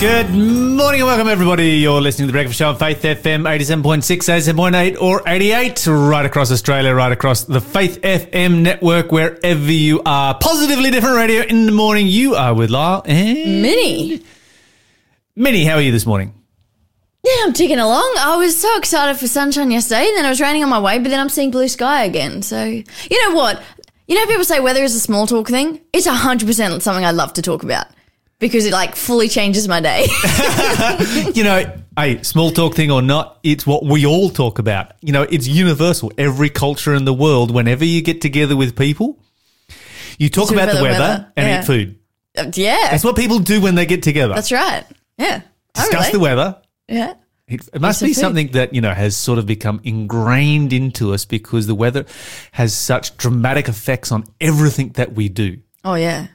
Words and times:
Good 0.00 0.30
morning 0.30 1.02
and 1.02 1.08
welcome, 1.08 1.28
everybody. 1.28 1.72
You're 1.72 2.00
listening 2.00 2.28
to 2.28 2.32
The 2.32 2.36
Breakfast 2.36 2.58
Show 2.58 2.70
on 2.70 2.76
Faith 2.76 3.02
FM 3.02 3.42
87.6, 3.42 4.00
87.8, 4.54 4.98
or 4.98 5.22
88, 5.26 5.86
right 5.88 6.24
across 6.24 6.50
Australia, 6.50 6.94
right 6.94 7.12
across 7.12 7.44
the 7.44 7.60
Faith 7.60 8.00
FM 8.00 8.62
network, 8.62 9.12
wherever 9.12 9.70
you 9.70 10.00
are. 10.06 10.32
Positively 10.38 10.90
different 10.90 11.16
radio 11.16 11.42
in 11.42 11.66
the 11.66 11.72
morning. 11.72 12.06
You 12.06 12.34
are 12.34 12.54
with 12.54 12.70
Lyle 12.70 13.02
and 13.04 13.60
Minnie. 13.60 14.22
Minnie. 15.36 15.64
How 15.66 15.74
are 15.74 15.82
you 15.82 15.92
this 15.92 16.06
morning? 16.06 16.32
Yeah, 17.22 17.36
I'm 17.42 17.52
ticking 17.52 17.78
along. 17.78 18.14
I 18.20 18.38
was 18.38 18.58
so 18.58 18.74
excited 18.78 19.20
for 19.20 19.28
sunshine 19.28 19.70
yesterday, 19.70 20.06
and 20.08 20.16
then 20.16 20.24
it 20.24 20.30
was 20.30 20.40
raining 20.40 20.62
on 20.62 20.70
my 20.70 20.80
way, 20.80 20.98
but 20.98 21.10
then 21.10 21.20
I'm 21.20 21.28
seeing 21.28 21.50
blue 21.50 21.68
sky 21.68 22.04
again. 22.04 22.40
So, 22.40 22.64
you 22.64 23.28
know 23.28 23.36
what? 23.36 23.62
You 24.08 24.14
know, 24.14 24.24
people 24.24 24.44
say 24.44 24.60
weather 24.60 24.82
is 24.82 24.94
a 24.94 25.00
small 25.00 25.26
talk 25.26 25.48
thing. 25.48 25.78
It's 25.92 26.06
100% 26.06 26.80
something 26.80 27.04
I 27.04 27.10
love 27.10 27.34
to 27.34 27.42
talk 27.42 27.62
about 27.64 27.86
because 28.40 28.66
it 28.66 28.72
like 28.72 28.96
fully 28.96 29.28
changes 29.28 29.68
my 29.68 29.80
day. 29.80 30.08
You 31.34 31.44
know, 31.44 31.80
a 31.98 32.22
small 32.22 32.50
talk 32.50 32.74
thing 32.74 32.90
or 32.90 33.02
not, 33.02 33.38
it's 33.42 33.66
what 33.66 33.84
we 33.84 34.04
all 34.04 34.30
talk 34.30 34.58
about. 34.58 34.92
You 35.00 35.12
know, 35.12 35.22
it's 35.22 35.46
universal. 35.46 36.10
Every 36.18 36.50
culture 36.50 36.94
in 36.94 37.04
the 37.04 37.14
world, 37.14 37.52
whenever 37.52 37.84
you 37.84 38.02
get 38.02 38.20
together 38.20 38.56
with 38.56 38.76
people, 38.76 39.18
you 40.18 40.28
talk 40.28 40.50
about 40.50 40.66
the 40.66 40.76
the 40.76 40.82
weather, 40.82 40.98
weather, 40.98 41.32
and 41.36 41.46
yeah. 41.46 41.60
eat 41.60 41.66
food. 41.66 41.98
Uh, 42.36 42.50
yeah, 42.54 42.88
That's 42.90 43.04
what 43.04 43.16
people 43.16 43.38
do 43.38 43.60
when 43.60 43.74
they 43.74 43.86
get 43.86 44.02
together. 44.02 44.34
that's 44.34 44.50
right. 44.52 44.84
Yeah. 45.18 45.42
Discuss 45.74 46.10
the 46.10 46.20
weather, 46.20 46.60
Yeah. 46.88 47.14
It, 47.46 47.68
it 47.72 47.80
must 47.80 48.00
be 48.00 48.08
food. 48.08 48.20
something 48.20 48.48
that, 48.52 48.74
you 48.74 48.80
know, 48.80 48.92
has 48.94 49.16
sort 49.16 49.38
of 49.40 49.46
become 49.46 49.80
ingrained 49.82 50.72
into 50.72 51.12
us 51.12 51.24
because 51.24 51.66
the 51.66 51.74
weather 51.74 52.06
has 52.52 52.72
such 52.74 53.16
dramatic 53.16 53.68
effects 53.68 54.12
on 54.12 54.24
everything 54.40 54.90
that 54.90 55.14
we 55.14 55.28
do. 55.28 55.58
Oh, 55.84 55.94
yeah. 55.94 56.28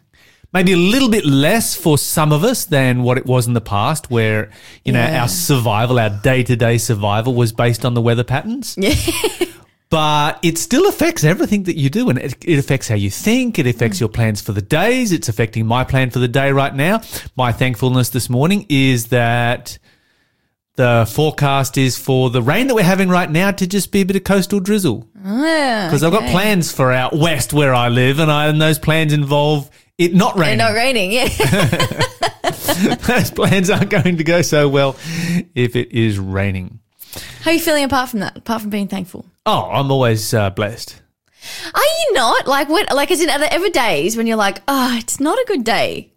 Maybe 0.55 0.72
a 0.72 0.77
little 0.77 1.09
bit 1.09 1.26
less 1.26 1.76
for 1.76 1.98
some 1.98 2.32
of 2.32 2.44
us 2.45 2.66
than 2.66 3.03
what 3.03 3.17
it 3.17 3.25
was 3.25 3.45
in 3.45 3.53
the 3.53 3.61
past, 3.61 4.09
where, 4.09 4.50
you 4.86 4.94
know, 4.94 5.00
Yeah. 5.03 5.22
our 5.22 5.28
survival, 5.28 6.00
our 6.00 6.09
day 6.09 6.44
to 6.44 6.56
day 6.56 6.78
survival 6.78 7.36
was 7.36 7.52
based 7.52 7.84
on 7.86 7.94
the 7.94 8.02
weather 8.02 8.23
patterns. 8.23 8.75
Yeah. 8.78 8.95
But 9.92 10.39
it 10.42 10.58
still 10.58 10.88
affects 10.89 11.23
everything 11.23 11.64
that 11.64 11.78
you 11.78 11.89
do, 11.92 12.09
and 12.09 12.17
it, 12.17 12.36
it 12.44 12.58
affects 12.58 12.88
how 12.88 12.95
you 12.95 13.12
think. 13.12 13.59
It 13.59 13.66
Mm. 13.67 13.70
affects 13.70 14.00
your 14.00 14.09
plans 14.09 14.42
for 14.42 14.52
the 14.52 14.62
days. 14.62 15.12
It's 15.12 15.30
affecting 15.30 15.66
my 15.67 15.84
plan 15.84 16.09
for 16.09 16.17
the 16.20 16.28
day 16.28 16.52
right 16.52 16.75
now. 16.75 17.02
My 17.38 17.52
thankfulness 17.52 18.09
this 18.09 18.28
morning 18.30 18.66
is 18.67 19.08
that 19.08 19.78
the 20.75 21.08
forecast 21.09 21.78
is 21.78 21.97
for 21.97 22.30
the 22.31 22.42
rain 22.42 22.67
that 22.67 22.73
we're 22.75 22.84
having 22.84 23.09
right 23.09 23.30
now 23.30 23.52
to 23.52 23.67
just 23.67 23.92
be 23.92 24.02
a 24.02 24.06
bit 24.06 24.16
of 24.17 24.23
coastal 24.23 24.59
drizzle. 24.59 25.08
Yeah. 25.23 25.88
Because 25.88 26.03
I've 26.03 26.12
got 26.12 26.30
plans 26.31 26.72
for 26.72 26.92
out 26.92 27.16
west 27.16 27.53
where 27.53 27.73
I 27.73 27.88
live, 27.90 28.19
and, 28.19 28.31
I, 28.31 28.47
and 28.47 28.59
those 28.59 28.80
plans 28.80 29.14
involve 29.14 29.69
it 29.97 30.13
not 30.13 30.38
raining. 30.38 30.57
Not 30.57 30.73
raining. 30.73 31.11
Yeah. 31.11 31.27
those 33.07 33.31
plans 33.31 33.69
aren't 33.69 33.89
going 33.89 34.17
to 34.17 34.23
go 34.23 34.41
so 34.41 34.67
well 34.67 34.95
if 35.55 35.75
it 35.75 35.91
is 35.91 36.19
raining. 36.19 36.79
How 37.41 37.51
are 37.51 37.53
you 37.53 37.59
feeling 37.59 37.83
apart 37.83 38.09
from 38.09 38.19
that? 38.19 38.38
Apart 38.38 38.61
from 38.61 38.69
being 38.69 38.88
thankful? 38.88 39.25
Oh, 39.45 39.69
I'm 39.71 39.91
always 39.91 40.33
uh, 40.33 40.49
blessed. 40.49 41.01
Are 41.73 41.81
you 41.81 42.13
not? 42.13 42.47
Like, 42.47 42.69
what? 42.69 42.93
Like, 42.93 43.11
as 43.11 43.21
in, 43.21 43.29
are 43.29 43.39
there 43.39 43.49
ever 43.53 43.69
days 43.69 44.17
when 44.17 44.27
you're 44.27 44.35
like, 44.35 44.61
oh, 44.67 44.97
it's 44.97 45.19
not 45.19 45.38
a 45.38 45.45
good 45.47 45.63
day? 45.63 46.11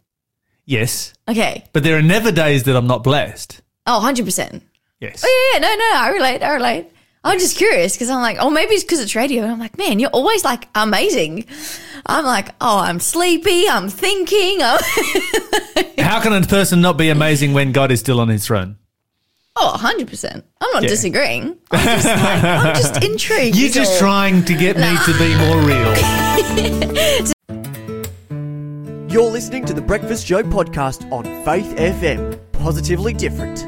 Yes, 0.64 1.14
Okay. 1.26 1.64
but 1.72 1.82
there 1.82 1.96
are 1.96 2.02
never 2.02 2.30
days 2.30 2.64
that 2.64 2.76
I'm 2.76 2.86
not 2.86 3.02
blessed. 3.02 3.62
Oh, 3.86 4.00
100%. 4.04 4.60
Yes. 5.00 5.22
Oh, 5.24 5.50
yeah, 5.54 5.60
yeah, 5.60 5.66
no, 5.66 5.74
no, 5.74 5.90
I 5.94 6.10
relate, 6.10 6.42
I 6.42 6.52
relate. 6.54 6.86
I'm 7.24 7.38
just 7.38 7.56
curious 7.56 7.94
because 7.94 8.11
I'm 8.11 8.20
like, 8.22 8.36
oh, 8.41 8.48
maybe 8.50 8.74
it's 8.74 8.84
because 8.84 9.00
it's 9.00 9.14
radio. 9.14 9.42
And 9.42 9.52
I'm 9.52 9.58
like, 9.58 9.77
man, 9.77 9.98
you're 9.98 10.11
always 10.11 10.44
like 10.44 10.69
amazing. 10.74 11.44
I'm 12.06 12.24
like, 12.24 12.55
oh, 12.61 12.78
I'm 12.78 13.00
sleepy, 13.00 13.69
I'm 13.69 13.88
thinking. 13.88 14.58
I'm 14.62 14.80
How 15.98 16.20
can 16.20 16.33
a 16.33 16.41
person 16.46 16.80
not 16.80 16.96
be 16.96 17.11
amazing 17.11 17.52
when 17.52 17.72
God 17.72 17.91
is 17.92 18.00
still 18.00 18.20
on 18.20 18.28
his 18.28 18.46
throne? 18.46 18.77
oh, 19.61 19.74
100%. 19.77 20.42
I'm 20.61 20.70
not 20.73 20.84
Yeah. 20.84 20.89
disagreeing. 20.89 21.58
I'm 21.73 21.84
just, 21.84 22.06
like, 22.06 22.45
I'm 22.45 22.77
just 22.80 23.02
intrigued. 23.05 23.56
You're 23.56 23.70
just 23.70 23.95
all. 23.95 23.98
trying 23.98 24.45
to 24.45 24.55
get 24.55 24.77
me 24.77 24.96
to 25.05 25.18
be 25.18 25.35
more 25.36 25.58
real. 25.62 25.95
You're 29.11 29.29
listening 29.33 29.64
to 29.64 29.74
the 29.74 29.83
Breakfast 29.83 30.27
Show 30.29 30.45
podcast 30.45 31.11
on 31.11 31.24
Faith 31.45 31.74
FM. 31.77 32.39
Positively 32.52 33.12
different. 33.12 33.64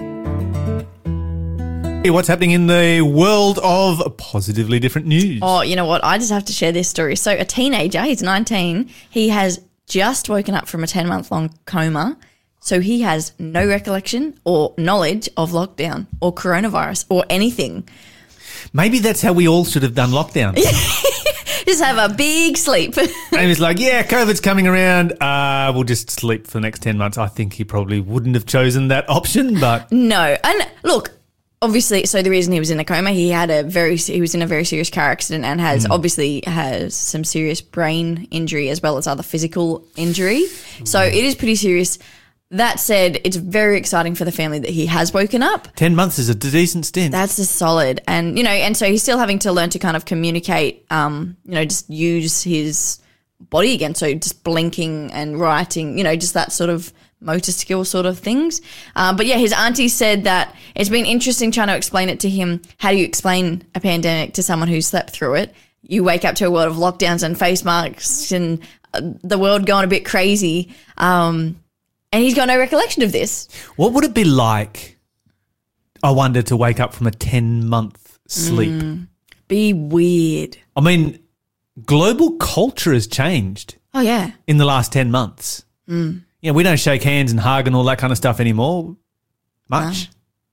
Hey, 2.02 2.08
what's 2.08 2.28
happening 2.28 2.52
in 2.52 2.66
the 2.66 3.02
world 3.02 3.58
of 3.62 4.16
positively 4.16 4.78
different 4.78 5.06
news? 5.06 5.40
Oh, 5.42 5.60
you 5.60 5.76
know 5.76 5.84
what? 5.84 6.02
I 6.02 6.16
just 6.16 6.30
have 6.30 6.46
to 6.46 6.52
share 6.52 6.72
this 6.72 6.88
story. 6.88 7.14
So, 7.14 7.32
a 7.32 7.44
teenager, 7.44 8.00
he's 8.00 8.22
19, 8.22 8.88
he 9.10 9.28
has 9.28 9.60
just 9.86 10.30
woken 10.30 10.54
up 10.54 10.66
from 10.66 10.82
a 10.82 10.86
10 10.86 11.06
month 11.06 11.30
long 11.30 11.52
coma. 11.66 12.16
So, 12.60 12.80
he 12.80 13.02
has 13.02 13.34
no 13.38 13.68
recollection 13.68 14.40
or 14.44 14.72
knowledge 14.78 15.28
of 15.36 15.50
lockdown 15.50 16.06
or 16.22 16.34
coronavirus 16.34 17.04
or 17.10 17.26
anything. 17.28 17.86
Maybe 18.72 19.00
that's 19.00 19.20
how 19.20 19.34
we 19.34 19.46
all 19.46 19.66
should 19.66 19.82
have 19.82 19.94
done 19.94 20.08
lockdown. 20.08 20.56
Just 21.66 21.84
have 21.84 22.10
a 22.10 22.14
big 22.14 22.56
sleep. 22.56 22.96
and 22.96 23.10
he's 23.42 23.60
like, 23.60 23.78
yeah, 23.78 24.02
COVID's 24.04 24.40
coming 24.40 24.66
around. 24.66 25.12
Uh, 25.22 25.70
we'll 25.74 25.84
just 25.84 26.10
sleep 26.10 26.46
for 26.46 26.54
the 26.54 26.62
next 26.62 26.80
10 26.80 26.96
months. 26.96 27.18
I 27.18 27.28
think 27.28 27.52
he 27.52 27.64
probably 27.64 28.00
wouldn't 28.00 28.34
have 28.34 28.46
chosen 28.46 28.88
that 28.88 29.08
option, 29.08 29.60
but 29.60 29.92
no. 29.92 30.36
And 30.42 30.66
look, 30.82 31.19
obviously, 31.62 32.06
so 32.06 32.22
the 32.22 32.30
reason 32.30 32.52
he 32.52 32.58
was 32.58 32.70
in 32.70 32.80
a 32.80 32.84
coma, 32.84 33.10
he 33.10 33.28
had 33.28 33.50
a 33.50 33.62
very, 33.62 33.96
he 33.96 34.20
was 34.20 34.34
in 34.34 34.42
a 34.42 34.46
very 34.46 34.64
serious 34.64 34.90
car 34.90 35.10
accident 35.10 35.44
and 35.44 35.60
has 35.60 35.86
obviously 35.86 36.42
has 36.46 36.94
some 36.94 37.24
serious 37.24 37.60
brain 37.60 38.28
injury 38.30 38.68
as 38.70 38.82
well 38.82 38.96
as 38.96 39.06
other 39.06 39.22
physical 39.22 39.86
injury. 39.96 40.46
So, 40.84 41.02
it 41.02 41.14
is 41.14 41.34
pretty 41.34 41.56
serious. 41.56 41.98
That 42.52 42.80
said, 42.80 43.20
it's 43.22 43.36
very 43.36 43.76
exciting 43.78 44.16
for 44.16 44.24
the 44.24 44.32
family 44.32 44.58
that 44.58 44.70
he 44.70 44.86
has 44.86 45.14
woken 45.14 45.40
up. 45.40 45.68
10 45.76 45.94
months 45.94 46.18
is 46.18 46.28
a 46.28 46.34
decent 46.34 46.84
stint. 46.84 47.12
That's 47.12 47.38
a 47.38 47.44
solid, 47.44 48.00
and 48.08 48.36
you 48.36 48.42
know, 48.42 48.50
and 48.50 48.76
so 48.76 48.86
he's 48.86 49.02
still 49.02 49.18
having 49.18 49.38
to 49.40 49.52
learn 49.52 49.70
to 49.70 49.78
kind 49.78 49.96
of 49.96 50.04
communicate. 50.04 50.84
Um, 50.90 51.36
you 51.44 51.54
know, 51.54 51.64
just 51.64 51.88
use 51.88 52.42
his 52.42 53.00
body 53.38 53.72
again. 53.72 53.94
So 53.94 54.12
just 54.14 54.42
blinking 54.42 55.12
and 55.12 55.38
writing. 55.38 55.96
You 55.96 56.02
know, 56.02 56.16
just 56.16 56.34
that 56.34 56.50
sort 56.50 56.70
of 56.70 56.92
motor 57.20 57.52
skill 57.52 57.84
sort 57.84 58.06
of 58.06 58.18
things. 58.18 58.60
Um, 58.96 59.16
but 59.16 59.26
yeah, 59.26 59.36
his 59.36 59.52
auntie 59.52 59.88
said 59.88 60.24
that 60.24 60.54
it's 60.74 60.88
been 60.90 61.04
interesting 61.06 61.50
trying 61.50 61.68
to 61.68 61.76
explain 61.76 62.08
it 62.08 62.20
to 62.20 62.28
him. 62.30 62.62
How 62.78 62.90
do 62.90 62.96
you 62.96 63.04
explain 63.04 63.62
a 63.74 63.80
pandemic 63.80 64.34
to 64.34 64.42
someone 64.42 64.68
who 64.68 64.80
slept 64.80 65.10
through 65.10 65.34
it? 65.34 65.54
You 65.82 66.04
wake 66.04 66.24
up 66.24 66.34
to 66.36 66.46
a 66.46 66.50
world 66.50 66.68
of 66.68 66.76
lockdowns 66.76 67.22
and 67.22 67.38
face 67.38 67.64
masks 67.64 68.32
and 68.32 68.60
uh, 68.94 69.00
the 69.22 69.38
world 69.38 69.66
going 69.66 69.84
a 69.84 69.88
bit 69.88 70.04
crazy. 70.04 70.74
Um, 70.98 71.60
and 72.12 72.22
he's 72.22 72.34
got 72.34 72.48
no 72.48 72.58
recollection 72.58 73.02
of 73.02 73.12
this. 73.12 73.48
What 73.76 73.92
would 73.92 74.04
it 74.04 74.14
be 74.14 74.24
like, 74.24 74.98
I 76.02 76.10
wonder, 76.10 76.42
to 76.42 76.56
wake 76.56 76.80
up 76.80 76.92
from 76.94 77.06
a 77.06 77.10
10 77.10 77.68
month 77.68 78.18
sleep? 78.28 78.72
Mm. 78.72 79.06
Be 79.48 79.72
weird. 79.72 80.56
I 80.76 80.80
mean, 80.80 81.18
global 81.84 82.32
culture 82.36 82.92
has 82.92 83.06
changed 83.06 83.76
Oh 83.94 84.00
yeah. 84.00 84.32
in 84.46 84.58
the 84.58 84.64
last 84.64 84.92
10 84.92 85.10
months. 85.10 85.64
Mm. 85.88 86.22
You 86.40 86.50
know, 86.50 86.54
we 86.56 86.62
don't 86.62 86.78
shake 86.78 87.02
hands 87.02 87.30
and 87.30 87.40
hug 87.40 87.66
and 87.66 87.76
all 87.76 87.84
that 87.84 87.98
kind 87.98 88.10
of 88.10 88.16
stuff 88.16 88.40
anymore. 88.40 88.96
Much. 89.68 90.08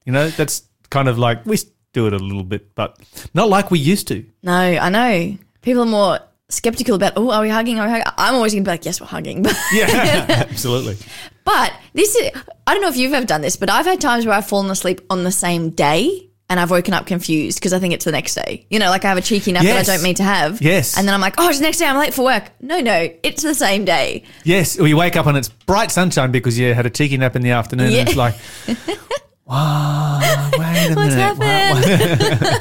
You 0.06 0.12
know, 0.12 0.30
that's 0.30 0.64
kind 0.90 1.08
of 1.08 1.18
like, 1.18 1.46
we 1.46 1.58
do 1.94 2.08
it 2.08 2.14
a 2.14 2.18
little 2.20 2.44
bit, 2.44 2.76
but 2.76 2.98
not 3.34 3.50
like 3.50 3.72
we 3.72 3.80
used 3.80 4.08
to. 4.10 4.26
No, 4.44 4.54
I 4.54 4.90
know. 4.90 5.38
People 5.62 5.84
are 5.84 5.88
more 5.88 6.20
skeptical 6.50 6.96
about, 6.96 7.14
oh, 7.16 7.32
are 7.32 7.42
we 7.42 7.50
hugging? 7.50 7.80
Are 7.80 7.86
we 7.86 7.92
hugging? 7.92 8.08
I'm 8.18 8.36
always 8.36 8.54
going 8.54 8.64
to 8.64 8.68
be 8.68 8.72
like, 8.72 8.86
yes, 8.86 9.02
we're 9.02 9.08
hugging. 9.08 9.46
Yeah, 9.74 10.26
absolutely. 10.50 10.98
but 11.44 11.74
this 11.94 12.16
is, 12.16 12.32
I 12.66 12.74
don't 12.74 12.82
know 12.82 12.90
if 12.90 12.98
you've 12.98 13.14
ever 13.14 13.26
done 13.26 13.42
this, 13.42 13.56
but 13.58 13.70
I've 13.70 13.86
had 13.86 14.00
times 14.00 14.26
where 14.26 14.36
I've 14.36 14.48
fallen 14.48 14.70
asleep 14.70 15.02
on 15.10 15.24
the 15.24 15.32
same 15.32 15.72
day 15.72 16.27
and 16.50 16.60
I've 16.60 16.72
woken 16.72 16.94
up 16.94 17.06
confused 17.06 17.60
because 17.60 17.74
I 17.74 17.80
think 17.80 17.94
it's 17.94 18.06
the 18.06 18.12
next 18.12 18.36
day. 18.36 18.66
You 18.70 18.80
know, 18.80 18.90
like 18.90 19.04
I 19.06 19.10
have 19.10 19.18
a 19.18 19.22
cheeky 19.22 19.52
nap 19.52 19.64
Yes. 19.64 19.86
that 19.88 19.92
I 19.92 19.96
don't 19.98 20.04
mean 20.04 20.16
to 20.16 20.24
have. 20.24 20.62
Yes. 20.62 20.98
And 20.98 21.08
then 21.08 21.14
I'm 21.14 21.22
like, 21.22 21.36
oh, 21.38 21.50
it's 21.50 21.58
the 21.60 21.64
next 21.64 21.78
day. 21.80 21.86
I'm 21.86 21.98
late 21.98 22.14
for 22.14 22.24
work. 22.24 22.50
No, 22.62 22.80
no, 22.80 23.10
it's 23.24 23.44
the 23.44 23.54
same 23.54 23.84
day. 23.86 24.24
Yes, 24.44 24.80
or 24.80 24.88
you 24.88 24.96
wake 24.98 25.16
up 25.16 25.26
and 25.26 25.38
it's 25.38 25.50
bright 25.50 25.92
sunshine 25.92 26.32
because 26.32 26.58
you 26.58 26.74
had 26.74 26.86
a 26.86 26.90
cheeky 26.90 27.18
nap 27.18 27.36
in 27.36 27.42
the 27.42 27.52
afternoon 27.52 27.92
Yeah. 27.92 28.00
and 28.00 28.10
it's 28.10 28.18
like, 28.18 28.36
wow, 29.46 30.20
wait 30.58 30.92
a 30.92 30.96
What's 30.96 31.16
minute. 31.16 31.38
Happened? 31.40 32.58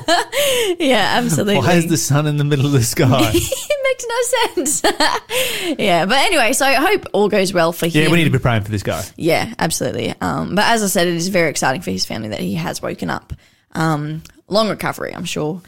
yeah, 0.80 1.14
absolutely. 1.18 1.58
why 1.58 1.74
is 1.74 1.86
the 1.88 1.96
sun 1.96 2.26
in 2.26 2.36
the 2.36 2.44
middle 2.44 2.66
of 2.66 2.72
the 2.72 2.82
sky? 2.82 3.30
it 3.34 3.80
makes 3.84 4.06
no 4.08 4.22
sense. 4.54 5.76
yeah, 5.78 6.06
but 6.06 6.18
anyway, 6.18 6.52
so 6.52 6.66
I 6.66 6.74
hope 6.74 7.06
all 7.12 7.28
goes 7.28 7.52
well 7.52 7.72
for 7.72 7.86
him. 7.86 8.02
yeah, 8.02 8.10
we 8.10 8.16
need 8.18 8.24
to 8.24 8.30
be 8.30 8.38
praying 8.38 8.62
for 8.62 8.70
this 8.70 8.82
guy. 8.82 9.04
Yeah, 9.16 9.52
absolutely. 9.58 10.14
Um, 10.20 10.54
but 10.54 10.64
as 10.66 10.82
I 10.82 10.86
said, 10.86 11.06
it 11.08 11.14
is 11.14 11.28
very 11.28 11.50
exciting 11.50 11.82
for 11.82 11.90
his 11.90 12.04
family 12.04 12.28
that 12.30 12.40
he 12.40 12.54
has 12.54 12.80
woken 12.82 13.10
up. 13.10 13.32
Um, 13.76 14.22
long 14.48 14.68
recovery, 14.68 15.14
I'm 15.14 15.24
sure. 15.24 15.60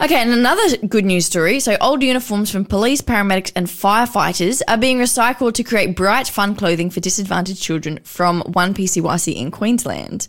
Okay, 0.00 0.16
and 0.16 0.30
another 0.30 0.76
good 0.86 1.04
news 1.04 1.26
story. 1.26 1.60
So, 1.60 1.76
old 1.80 2.02
uniforms 2.02 2.50
from 2.50 2.64
police, 2.64 3.00
paramedics, 3.00 3.52
and 3.56 3.66
firefighters 3.66 4.62
are 4.68 4.76
being 4.76 4.98
recycled 4.98 5.54
to 5.54 5.64
create 5.64 5.96
bright, 5.96 6.28
fun 6.28 6.54
clothing 6.54 6.90
for 6.90 7.00
disadvantaged 7.00 7.62
children 7.62 8.00
from 8.04 8.42
One 8.42 8.74
PCYC 8.74 9.34
in 9.34 9.50
Queensland. 9.50 10.28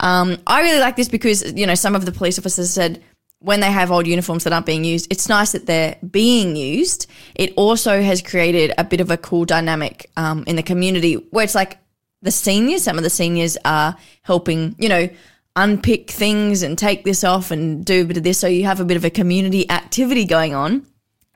Um, 0.00 0.38
I 0.46 0.62
really 0.62 0.80
like 0.80 0.96
this 0.96 1.08
because, 1.08 1.52
you 1.52 1.66
know, 1.66 1.74
some 1.74 1.94
of 1.94 2.06
the 2.06 2.12
police 2.12 2.38
officers 2.38 2.70
said 2.70 3.02
when 3.40 3.60
they 3.60 3.70
have 3.70 3.90
old 3.90 4.06
uniforms 4.06 4.44
that 4.44 4.52
aren't 4.52 4.66
being 4.66 4.84
used, 4.84 5.10
it's 5.10 5.28
nice 5.28 5.52
that 5.52 5.66
they're 5.66 5.96
being 6.10 6.56
used. 6.56 7.06
It 7.34 7.52
also 7.56 8.00
has 8.00 8.22
created 8.22 8.72
a 8.78 8.84
bit 8.84 9.00
of 9.00 9.10
a 9.10 9.16
cool 9.16 9.44
dynamic 9.44 10.10
um, 10.16 10.44
in 10.46 10.56
the 10.56 10.62
community 10.62 11.14
where 11.14 11.44
it's 11.44 11.54
like, 11.54 11.78
the 12.22 12.30
seniors. 12.30 12.84
Some 12.84 12.98
of 12.98 13.04
the 13.04 13.10
seniors 13.10 13.56
are 13.64 13.96
helping, 14.22 14.76
you 14.78 14.88
know, 14.88 15.08
unpick 15.56 16.10
things 16.10 16.62
and 16.62 16.78
take 16.78 17.04
this 17.04 17.24
off 17.24 17.50
and 17.50 17.84
do 17.84 18.02
a 18.02 18.04
bit 18.04 18.16
of 18.16 18.22
this. 18.22 18.38
So 18.38 18.46
you 18.46 18.64
have 18.64 18.80
a 18.80 18.84
bit 18.84 18.96
of 18.96 19.04
a 19.04 19.10
community 19.10 19.68
activity 19.70 20.24
going 20.24 20.54
on. 20.54 20.86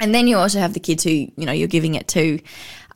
And 0.01 0.15
then 0.15 0.27
you 0.27 0.37
also 0.37 0.59
have 0.59 0.75
the 0.75 0.81
kids 0.81 1.05
who, 1.05 1.11
you 1.11 1.47
know, 1.47 1.53
you're 1.53 1.69
giving 1.69 1.95
it 1.95 2.09
to. 2.09 2.41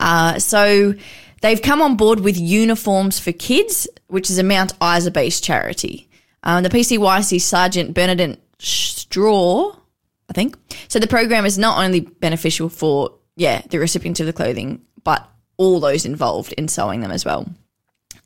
Uh, 0.00 0.38
so 0.38 0.94
they've 1.43 1.62
come 1.62 1.81
on 1.81 1.97
board 1.97 2.20
with 2.20 2.38
Uniforms 2.38 3.19
for 3.19 3.32
Kids, 3.32 3.88
which 4.09 4.31
is 4.31 4.38
a 4.38 4.43
Mount 4.43 4.73
Isa 4.82 5.11
based 5.11 5.44
charity. 5.44 6.09
Um, 6.43 6.62
the 6.62 6.70
PCYC 6.70 7.41
Sergeant 7.41 7.94
Bernadette 7.94 8.41
Straw, 8.59 9.76
I 10.29 10.32
think. 10.32 10.56
So 10.88 10.99
the 10.99 11.06
program 11.06 11.44
is 11.44 11.59
not 11.59 11.82
only 11.82 12.00
beneficial 12.00 12.69
for, 12.69 13.15
yeah, 13.37 13.62
the 13.70 13.79
recipient 13.79 14.20
of 14.20 14.26
the 14.26 14.32
clothing, 14.32 14.82
but 15.05 15.29
all 15.56 15.81
those 15.81 16.05
involved 16.05 16.53
in 16.55 16.69
sewing 16.69 17.00
them 17.00 17.11
as 17.11 17.25
well. 17.25 17.49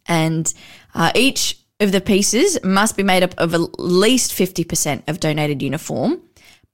And 0.06 0.52
uh, 0.94 1.12
each 1.14 1.61
of 1.82 1.92
the 1.92 2.00
pieces 2.00 2.62
must 2.64 2.96
be 2.96 3.02
made 3.02 3.22
up 3.22 3.34
of 3.38 3.54
at 3.54 3.78
least 3.78 4.32
50% 4.32 5.02
of 5.08 5.20
donated 5.20 5.62
uniform 5.62 6.20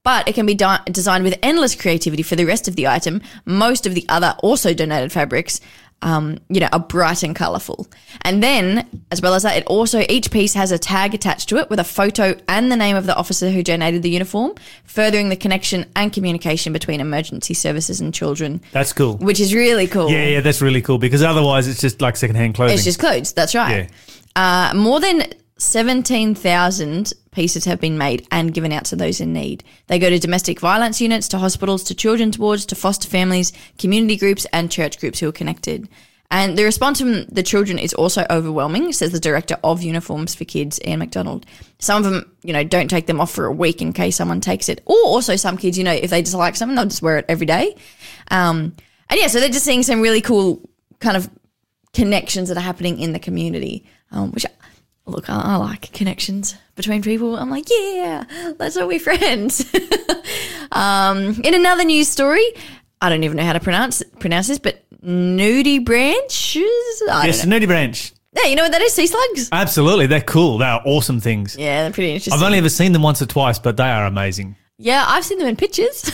but 0.05 0.27
it 0.27 0.35
can 0.35 0.47
be 0.47 0.55
di- 0.55 0.81
designed 0.87 1.23
with 1.23 1.39
endless 1.43 1.75
creativity 1.75 2.23
for 2.23 2.35
the 2.35 2.47
rest 2.47 2.67
of 2.67 2.77
the 2.77 2.87
item. 2.89 3.21
Most 3.45 3.87
of 3.87 3.95
the 3.95 4.07
other 4.09 4.35
also 4.39 4.73
donated 4.73 5.13
fabrics, 5.13 5.61
um, 6.01 6.39
you 6.49 6.61
know, 6.61 6.69
are 6.73 6.81
bright 6.81 7.23
and 7.23 7.35
colourful. 7.35 7.89
And 8.23 8.43
then, 8.43 8.89
as 9.11 9.21
well 9.21 9.35
as 9.35 9.43
that, 9.43 9.57
it 9.57 9.67
also 9.67 10.05
each 10.09 10.31
piece 10.31 10.55
has 10.55 10.71
a 10.71 10.79
tag 10.79 11.15
attached 11.15 11.49
to 11.51 11.57
it 11.59 11.69
with 11.69 11.81
a 11.81 11.85
photo 11.85 12.37
and 12.49 12.71
the 12.71 12.77
name 12.77 12.97
of 12.97 13.07
the 13.07 13.17
officer 13.17 13.51
who 13.51 13.63
donated 13.63 14.03
the 14.03 14.09
uniform, 14.09 14.55
furthering 14.85 15.29
the 15.29 15.37
connection 15.37 15.85
and 15.97 16.13
communication 16.13 16.73
between 16.73 17.01
emergency 17.01 17.53
services 17.53 18.01
and 18.01 18.15
children, 18.15 18.61
That's 18.73 18.93
cool. 18.93 19.17
which 19.19 19.41
is 19.41 19.53
really 19.53 19.89
cool. 19.89 20.09
Yeah, 20.11 20.27
yeah, 20.27 20.41
that's 20.41 20.63
really 20.63 20.81
cool 20.83 20.99
because 20.99 21.23
otherwise 21.23 21.67
it's 21.67 21.81
just 21.81 22.01
like 22.01 22.17
secondhand 22.17 22.55
clothing. 22.55 22.75
It's 22.77 22.85
just 22.85 23.01
clothes. 23.01 23.33
That's 23.33 23.55
right. 23.55 23.91
Uh, 24.37 24.73
more 24.75 25.01
than 25.01 25.25
17,000 25.59 27.13
pieces 27.33 27.65
have 27.65 27.81
been 27.81 27.99
made 27.99 28.27
and 28.31 28.55
given 28.55 28.73
out 28.73 28.85
to 28.87 28.97
those 28.97 29.21
in 29.21 29.33
need. 29.33 29.65
They 29.89 29.99
go 29.99 30.09
to 30.09 30.19
domestic 30.19 30.61
violence 30.61 31.01
units, 31.01 31.29
to 31.29 31.39
hospitals, 31.39 31.85
to 31.85 31.95
children's 31.95 32.39
wards, 32.39 32.67
to 32.67 32.75
foster 32.75 33.09
families, 33.09 33.53
community 33.79 34.17
groups, 34.17 34.47
and 34.53 34.71
church 34.71 34.99
groups 34.99 35.19
who 35.19 35.29
are 35.29 35.33
connected. 35.33 35.89
And 36.31 36.59
the 36.59 36.65
response 36.65 37.01
from 37.01 37.25
the 37.25 37.43
children 37.43 37.79
is 37.79 37.95
also 37.95 38.27
overwhelming, 38.29 38.93
says 38.93 39.13
the 39.13 39.21
director 39.21 39.57
of 39.65 39.83
Uniforms 39.83 40.35
for 40.35 40.45
Kids, 40.45 40.79
Ian 40.85 40.99
McDonald. 40.99 41.47
Some 41.79 42.05
of 42.05 42.11
them, 42.11 42.31
you 42.43 42.53
know, 42.53 42.65
don't 42.65 42.89
take 42.89 43.07
them 43.07 43.21
off 43.21 43.31
for 43.31 43.47
a 43.47 43.53
week 43.53 43.81
in 43.81 43.95
case 43.95 44.17
someone 44.17 44.41
takes 44.41 44.69
it. 44.69 44.83
Or 44.85 44.97
also 45.05 45.37
some 45.37 45.57
kids, 45.57 45.79
you 45.79 45.85
know, 45.85 45.93
if 45.93 46.11
they 46.11 46.21
dislike 46.21 46.55
something, 46.55 46.77
they'll 46.77 46.85
just 46.85 47.03
wear 47.03 47.17
it 47.17 47.25
every 47.29 47.47
day. 47.47 47.75
Um, 48.31 48.75
and 49.09 49.19
yeah, 49.19 49.29
so 49.29 49.41
they're 49.41 49.49
just 49.49 49.65
seeing 49.65 49.83
some 49.83 50.03
really 50.03 50.21
cool 50.21 50.69
kind 51.01 51.17
of 51.17 51.31
connections 51.95 52.51
that 52.51 52.59
are 52.59 52.63
happening 52.63 52.99
in 53.01 53.13
the 53.13 53.19
community, 53.19 53.87
um, 54.11 54.33
which 54.33 54.47
look, 55.07 55.29
I, 55.29 55.41
I 55.41 55.57
like 55.57 55.93
connections 55.93 56.55
between 56.75 57.03
people. 57.03 57.37
I'm 57.37 57.51
like, 57.51 57.67
yeah, 57.69 58.25
let's 58.59 58.77
all 58.77 58.89
be 58.89 58.99
friends. 58.99 59.73
um, 60.73 61.41
in 61.43 61.55
another 61.55 61.85
news 61.85 62.09
story, 62.09 62.45
I 63.01 63.09
don't 63.09 63.25
even 63.25 63.37
know 63.37 63.45
how 63.45 63.53
to 63.53 63.61
pronounce 63.61 64.03
pronounce 64.19 64.49
this, 64.49 64.59
but 64.59 64.85
nudibranches. 65.03 66.63
I 67.11 67.27
yes, 67.27 67.45
nudibranch. 67.45 68.13
Yeah, 68.33 68.45
you 68.45 68.57
know 68.57 68.63
what 68.63 68.73
that 68.73 68.83
is? 68.83 68.93
Sea 68.93 69.07
slugs. 69.07 69.49
Absolutely, 69.51 70.07
they're 70.07 70.21
cool. 70.21 70.59
They 70.59 70.67
are 70.67 70.83
awesome 70.85 71.21
things. 71.21 71.57
Yeah, 71.57 71.83
they're 71.83 71.93
pretty 71.93 72.11
interesting. 72.11 72.35
I've 72.35 72.43
only 72.43 72.59
ever 72.59 72.69
seen 72.69 72.93
them 72.93 73.03
once 73.03 73.23
or 73.23 73.27
twice, 73.27 73.59
but 73.59 73.77
they 73.77 73.89
are 73.89 74.07
amazing. 74.07 74.57
Yeah, 74.79 75.05
I've 75.07 75.25
seen 75.25 75.39
them 75.39 75.49
in 75.49 75.57
pictures. 75.57 76.11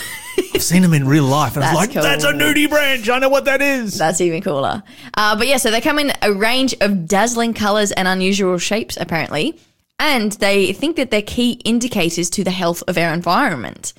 I've 0.55 0.63
seen 0.63 0.83
them 0.83 0.95
in 0.95 1.07
real 1.07 1.25
life, 1.25 1.57
and 1.57 1.65
I 1.65 1.73
was 1.73 1.77
like, 1.77 1.93
cool. 1.93 2.03
"That's 2.03 2.25
a 2.25 2.33
nudie 2.33 2.69
branch. 2.69 3.09
I 3.09 3.19
know 3.19 3.29
what 3.29 3.45
that 3.45 3.61
is." 3.61 3.99
That's 3.99 4.21
even 4.21 4.41
cooler. 4.43 4.83
Uh, 5.17 5.37
but 5.37 5.47
yeah, 5.47 5.59
so 5.59 5.71
they 5.71 5.81
come 5.81 5.99
in 5.99 6.13
a 6.23 6.33
range 6.33 6.75
of 6.81 7.07
dazzling 7.07 7.55
colors 7.55 7.93
and 7.93 8.09
unusual 8.09 8.59
shapes, 8.59 8.97
apparently. 8.99 9.59
And 9.99 10.33
they 10.33 10.73
think 10.73 10.97
that 10.97 11.11
they're 11.11 11.23
key 11.23 11.53
indicators 11.65 12.29
to 12.31 12.43
the 12.43 12.51
health 12.51 12.83
of 12.89 12.99
our 12.99 13.13
environment. 13.13 13.93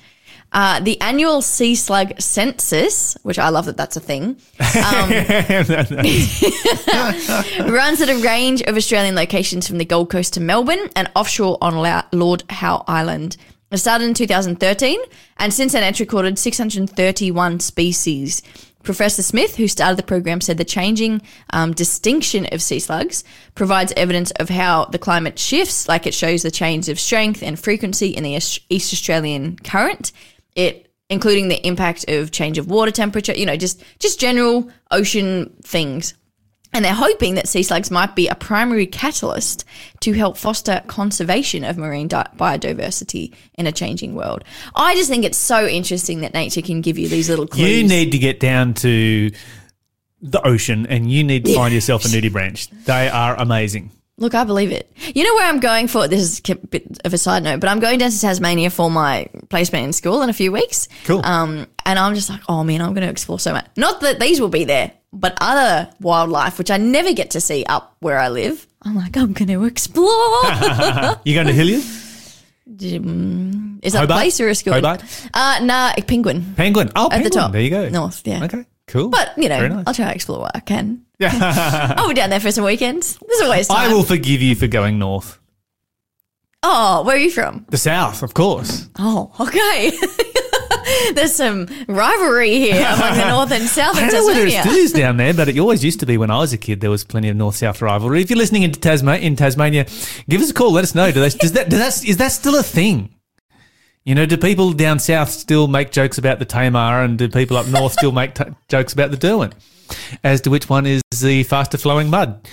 Uh, 0.52 0.80
the 0.80 1.00
annual 1.00 1.42
sea 1.42 1.74
slug 1.74 2.20
census, 2.20 3.16
which 3.22 3.38
I 3.38 3.48
love 3.48 3.66
that 3.66 3.76
that's 3.76 3.96
a 3.96 4.00
thing, 4.00 4.36
runs 7.68 8.00
at 8.00 8.08
a 8.08 8.20
range 8.22 8.62
of 8.62 8.76
Australian 8.76 9.14
locations 9.14 9.66
from 9.66 9.78
the 9.78 9.84
Gold 9.84 10.10
Coast 10.10 10.34
to 10.34 10.40
Melbourne 10.40 10.88
and 10.94 11.10
offshore 11.16 11.58
on 11.60 11.76
La- 11.76 12.04
Lord 12.12 12.44
Howe 12.48 12.84
Island. 12.86 13.36
It 13.70 13.78
started 13.78 14.04
in 14.04 14.14
2013, 14.14 15.00
and 15.38 15.52
since 15.52 15.72
then 15.72 15.82
it's 15.82 16.00
recorded 16.00 16.38
631 16.38 17.60
species. 17.60 18.42
Professor 18.84 19.22
Smith, 19.22 19.56
who 19.56 19.66
started 19.66 19.98
the 19.98 20.04
program, 20.04 20.40
said 20.40 20.58
the 20.58 20.64
changing 20.64 21.20
um, 21.52 21.72
distinction 21.72 22.46
of 22.52 22.62
sea 22.62 22.78
slugs 22.78 23.24
provides 23.56 23.92
evidence 23.96 24.30
of 24.32 24.48
how 24.48 24.84
the 24.84 24.98
climate 24.98 25.38
shifts, 25.38 25.88
like 25.88 26.06
it 26.06 26.14
shows 26.14 26.42
the 26.42 26.50
change 26.52 26.88
of 26.88 27.00
strength 27.00 27.42
and 27.42 27.58
frequency 27.58 28.08
in 28.08 28.22
the 28.22 28.34
East 28.34 28.92
Australian 28.92 29.56
current. 29.56 30.12
It 30.54 30.84
including 31.08 31.48
the 31.48 31.64
impact 31.66 32.08
of 32.08 32.32
change 32.32 32.58
of 32.58 32.68
water 32.68 32.90
temperature, 32.90 33.32
you 33.32 33.46
know, 33.46 33.56
just 33.56 33.82
just 33.98 34.20
general 34.20 34.70
ocean 34.90 35.52
things. 35.62 36.14
And 36.72 36.84
they're 36.84 36.94
hoping 36.94 37.36
that 37.36 37.48
sea 37.48 37.62
slugs 37.62 37.90
might 37.90 38.14
be 38.14 38.28
a 38.28 38.34
primary 38.34 38.86
catalyst 38.86 39.64
to 40.00 40.12
help 40.12 40.36
foster 40.36 40.82
conservation 40.86 41.64
of 41.64 41.78
marine 41.78 42.08
di- 42.08 42.28
biodiversity 42.36 43.34
in 43.54 43.66
a 43.66 43.72
changing 43.72 44.14
world. 44.14 44.44
I 44.74 44.94
just 44.94 45.08
think 45.08 45.24
it's 45.24 45.38
so 45.38 45.66
interesting 45.66 46.20
that 46.20 46.34
nature 46.34 46.62
can 46.62 46.80
give 46.82 46.98
you 46.98 47.08
these 47.08 47.30
little 47.30 47.46
clues. 47.46 47.70
You 47.70 47.88
need 47.88 48.12
to 48.12 48.18
get 48.18 48.40
down 48.40 48.74
to 48.74 49.30
the 50.20 50.46
ocean, 50.46 50.86
and 50.86 51.10
you 51.10 51.22
need 51.24 51.44
to 51.44 51.54
find 51.54 51.72
yourself 51.72 52.04
a 52.04 52.08
nudibranch. 52.08 52.68
They 52.84 53.08
are 53.08 53.38
amazing. 53.38 53.92
Look, 54.18 54.34
I 54.34 54.44
believe 54.44 54.72
it. 54.72 54.90
You 55.14 55.24
know 55.24 55.34
where 55.34 55.46
I'm 55.46 55.60
going 55.60 55.88
for? 55.88 56.08
This 56.08 56.20
is 56.22 56.40
a 56.50 56.54
bit 56.54 56.98
of 57.04 57.12
a 57.12 57.18
side 57.18 57.42
note, 57.42 57.60
but 57.60 57.68
I'm 57.68 57.80
going 57.80 57.98
down 57.98 58.10
to 58.10 58.18
Tasmania 58.18 58.70
for 58.70 58.90
my 58.90 59.28
placement 59.50 59.84
in 59.84 59.92
school 59.92 60.22
in 60.22 60.30
a 60.30 60.32
few 60.32 60.50
weeks. 60.52 60.88
Cool. 61.04 61.20
Um, 61.24 61.66
and 61.84 61.98
I'm 61.98 62.14
just 62.14 62.30
like, 62.30 62.40
oh 62.48 62.64
man, 62.64 62.80
I'm 62.80 62.94
going 62.94 63.06
to 63.06 63.10
explore 63.10 63.38
so 63.38 63.52
much. 63.52 63.66
Not 63.76 64.00
that 64.00 64.18
these 64.18 64.40
will 64.40 64.48
be 64.48 64.64
there, 64.64 64.92
but 65.16 65.36
other 65.40 65.90
wildlife, 66.00 66.58
which 66.58 66.70
I 66.70 66.76
never 66.76 67.12
get 67.12 67.30
to 67.32 67.40
see 67.40 67.64
up 67.64 67.96
where 68.00 68.18
I 68.18 68.28
live. 68.28 68.66
I'm 68.82 68.94
like, 68.94 69.16
I'm 69.16 69.32
going 69.32 69.48
to 69.48 69.64
explore. 69.64 70.06
You 71.24 71.34
going 71.34 71.46
to 71.48 71.52
Hilliard? 71.52 71.82
Mm, 72.68 73.78
is 73.82 73.92
that 73.94 73.98
a 73.98 74.00
Hobart? 74.02 74.18
place 74.18 74.40
or 74.40 74.48
a 74.48 74.54
school? 74.54 74.74
Hobart? 74.74 75.02
Uh, 75.32 75.60
nah, 75.62 75.92
a 75.96 76.02
penguin 76.02 76.54
Penguin. 76.56 76.90
Oh, 76.94 77.06
at 77.06 77.10
penguin. 77.12 77.24
the 77.24 77.30
top. 77.30 77.52
There 77.52 77.60
you 77.60 77.70
go. 77.70 77.88
North, 77.88 78.22
yeah. 78.24 78.44
Okay. 78.44 78.64
Cool. 78.86 79.08
But 79.08 79.32
you 79.36 79.48
know, 79.48 79.56
Very 79.58 79.68
nice. 79.70 79.84
I'll 79.86 79.94
try 79.94 80.06
to 80.08 80.14
explore 80.14 80.40
what 80.40 80.52
I 80.54 80.60
can. 80.60 81.02
Yeah. 81.18 81.32
I'll 81.96 82.08
be 82.08 82.14
down 82.14 82.30
there 82.30 82.40
for 82.40 82.52
some 82.52 82.64
weekends. 82.64 83.18
There's 83.26 83.40
always 83.40 83.68
time. 83.68 83.90
I 83.90 83.92
will 83.92 84.02
forgive 84.04 84.42
you 84.42 84.54
for 84.54 84.66
going 84.68 84.98
north. 84.98 85.38
Oh, 86.62 87.02
where 87.04 87.16
are 87.16 87.18
you 87.18 87.30
from? 87.30 87.64
The 87.70 87.78
south, 87.78 88.22
of 88.22 88.34
course. 88.34 88.88
Oh, 88.98 89.32
okay. 89.40 89.92
There's 91.14 91.34
some 91.34 91.66
rivalry 91.88 92.58
here 92.58 92.86
among 92.86 93.16
the 93.16 93.28
north 93.28 93.52
and 93.52 93.68
south 93.68 93.96
I 93.96 94.08
don't 94.08 94.12
know 94.12 94.26
whether 94.26 94.46
it 94.46 94.60
still 94.60 94.72
is 94.74 94.92
down 94.92 95.16
there, 95.16 95.34
but 95.34 95.48
it 95.48 95.58
always 95.58 95.84
used 95.84 96.00
to 96.00 96.06
be 96.06 96.18
when 96.18 96.30
I 96.30 96.38
was 96.38 96.52
a 96.52 96.58
kid. 96.58 96.80
There 96.80 96.90
was 96.90 97.04
plenty 97.04 97.28
of 97.28 97.36
north-south 97.36 97.82
rivalry. 97.82 98.22
If 98.22 98.30
you're 98.30 98.38
listening 98.38 98.62
into 98.62 98.78
Tasma- 98.80 99.20
in 99.20 99.36
Tasmania, 99.36 99.86
give 100.28 100.40
us 100.40 100.50
a 100.50 100.54
call. 100.54 100.72
Let 100.72 100.84
us 100.84 100.94
know. 100.94 101.10
Do 101.10 101.20
they, 101.20 101.30
does 101.30 101.52
that, 101.52 101.68
does 101.68 101.78
that, 101.78 102.08
is 102.08 102.16
that 102.18 102.28
still 102.28 102.58
a 102.58 102.62
thing? 102.62 103.14
You 104.04 104.14
know, 104.14 104.24
do 104.24 104.36
people 104.36 104.72
down 104.72 105.00
south 105.00 105.30
still 105.30 105.66
make 105.66 105.90
jokes 105.90 106.16
about 106.16 106.38
the 106.38 106.44
Tamar, 106.44 107.02
and 107.02 107.18
do 107.18 107.28
people 107.28 107.56
up 107.56 107.66
north 107.66 107.92
still 107.92 108.12
make 108.12 108.34
t- 108.34 108.44
jokes 108.68 108.92
about 108.92 109.10
the 109.10 109.16
Derwent? 109.16 109.54
As 110.22 110.40
to 110.42 110.50
which 110.50 110.68
one 110.68 110.86
is 110.86 111.02
the 111.20 111.42
faster 111.42 111.76
flowing 111.76 112.08
mud? 112.08 112.48